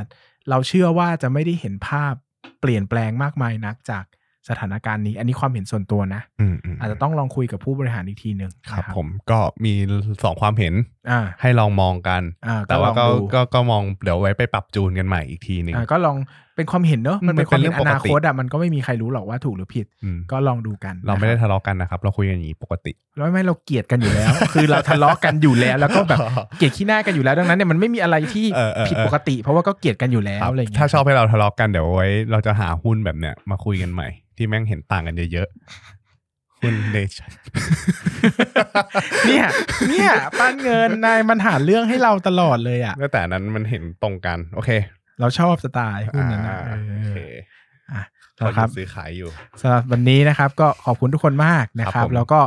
[0.49, 2.13] เราเชื่อว่าจะไม่ได้เห็นภาพ
[2.61, 4.03] เปลี่ยนแปลงมากมายนักจาก
[4.49, 9.73] สถานการณ์นี้ อันนี้ความเห็นส่วนตัวนะอืมอืมอาจจะต้องลองคุยกับผู้บริหารอีกทีหนึ่งครับนะผมก็มี
[10.23, 10.73] สองความเห็น
[11.11, 16.17] อ่าให้ลองมองกันอ่าแต่ว่าก็ก็ลองดูก็ก็มองเดี๋ยวไว้ไปปรับจูนกันใหม่อีกทีหนึ่งอ่าก็ลอง
[16.55, 26.19] เป็นความเห็นเนอะอืมมันเป็นความเห็นมันเป็นเรื่องอนาคตอะมันก็ไม่มีใครรู้หรอกว่าถูกหรือผิดอืมก็ลองดูกัน เราไม่ได้นะครับทะเลาะกันนะครับ เราคุยกันอย่างนี้ปกติแล้วไม่เราเกลียดกันอยู่แล้ว คือเราทะเลาะกันอยู่แล้ว แล้วก็แบบ
[26.57, 37.31] เกลียดขี้หน้ากันอยู่แล้วดังนั้นเนี่ยมันไม่มีอะไรที่เออเออเออผิดปกติ เพราะว่าก็เกลียดกันอยู่แล้วครับอะไรอย่างเงี้ยถ้าชอบให้เราทะเลาะกันเดี๋ยวไว้ เราจะหาหุ้นแบบเนี้ยมาคุยกันใหม่ ที่แม่งเห็นต่างกันเยอะๆหุ้นเนชั่น
[39.27, 39.45] เนี่ย
[39.89, 44.69] เนี่ยป้านเงินนายมันหาเรื่องให้เราตลอดเลยอะแต่อันนั้นมันเห็นตรงกัน โอเค
[45.19, 47.17] เราชอบสไตล์หุ้นนั้นนะอ่าเอโออเค
[47.91, 48.01] อะ
[48.37, 49.29] เรานะครับซื้อขายอยู่
[49.61, 52.41] สำหรับวันนี้นะครับ ก็ขอบคุณทุกคนมากนะคครัรับบผมแล้วก็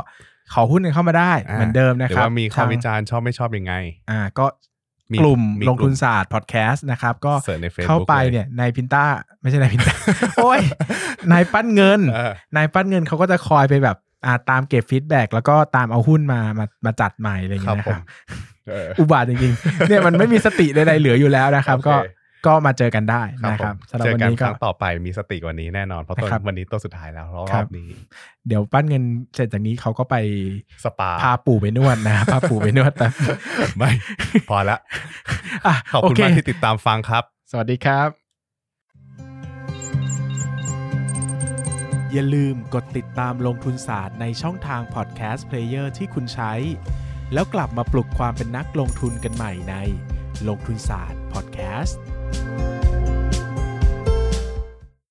[0.55, 3.75] ขอหุ้นกันเข้ามาได้อ่าเหมือนเดิมนะหรืคอรับว่ามีข้อทางวิจารณ์ชอบไม่ชอบยังไง
[4.11, 4.76] อ่า ก็มี
[5.21, 9.05] กลุ่มมีลงทุนกลุ่มศาสตร์พอดแคสต์นะครับ ก็เสิร์ชใน Facebook เข้าไปเลยเนี่ยนายพินต้า
[9.41, 9.95] ไม่ใช่นายพินต้า
[10.37, 10.61] โอ้ย
[11.33, 18.03] นายปั้นเงินเออนายปั้นเงินเขาก็จะคอยไปแบบอ่าตามเก็บฟีดแบ็กแล้วก็ตามเอาหุ้นมามามาจัดใหม่อะไรอย่างครัเงี้บยนะผครัมบ
[18.69, 21.95] เอออุบาทจริงๆเนี่ยมันไม่มีสติใดๆเหลืออยู่แล้วนะครับโอเคก็
[22.47, 27.89] ก็มาเจอกันได้นะครับผมสำหรับเจอวันกันนี้คก็รั้งต่อไปมีสติกว่านี้แน่นอนเพราะตอนนะครับวันนี้ตัวสุดท้ายแล้วรอครับบนี้
[28.49, 30.17] เดี๋ยวปั้นเงินเสร็จจากนี้เขาก็ไป
[30.85, 33.09] สปาพาปู่ไปนวดนะพาปู่ไปนวดแต่
[33.77, 33.91] ไม่
[34.49, 34.79] พอละ
[35.67, 38.09] อะขอบคุณโเมากที่ติดตามฟังครับ สวัสดีครับ
[42.13, 46.53] อย่าลืมกดติดตามลงทุนศาสตร์ในช่องทางพอดแคสต์เพลเยอร์ที่คุณใช้
[47.33, 49.75] แล้วกลับมาปลุกความเป็นนักลงทุนกันใหม่ใน
[50.49, 52.01] ลงทุนศาสตร์พอดแคสต์
[52.33, 52.86] Música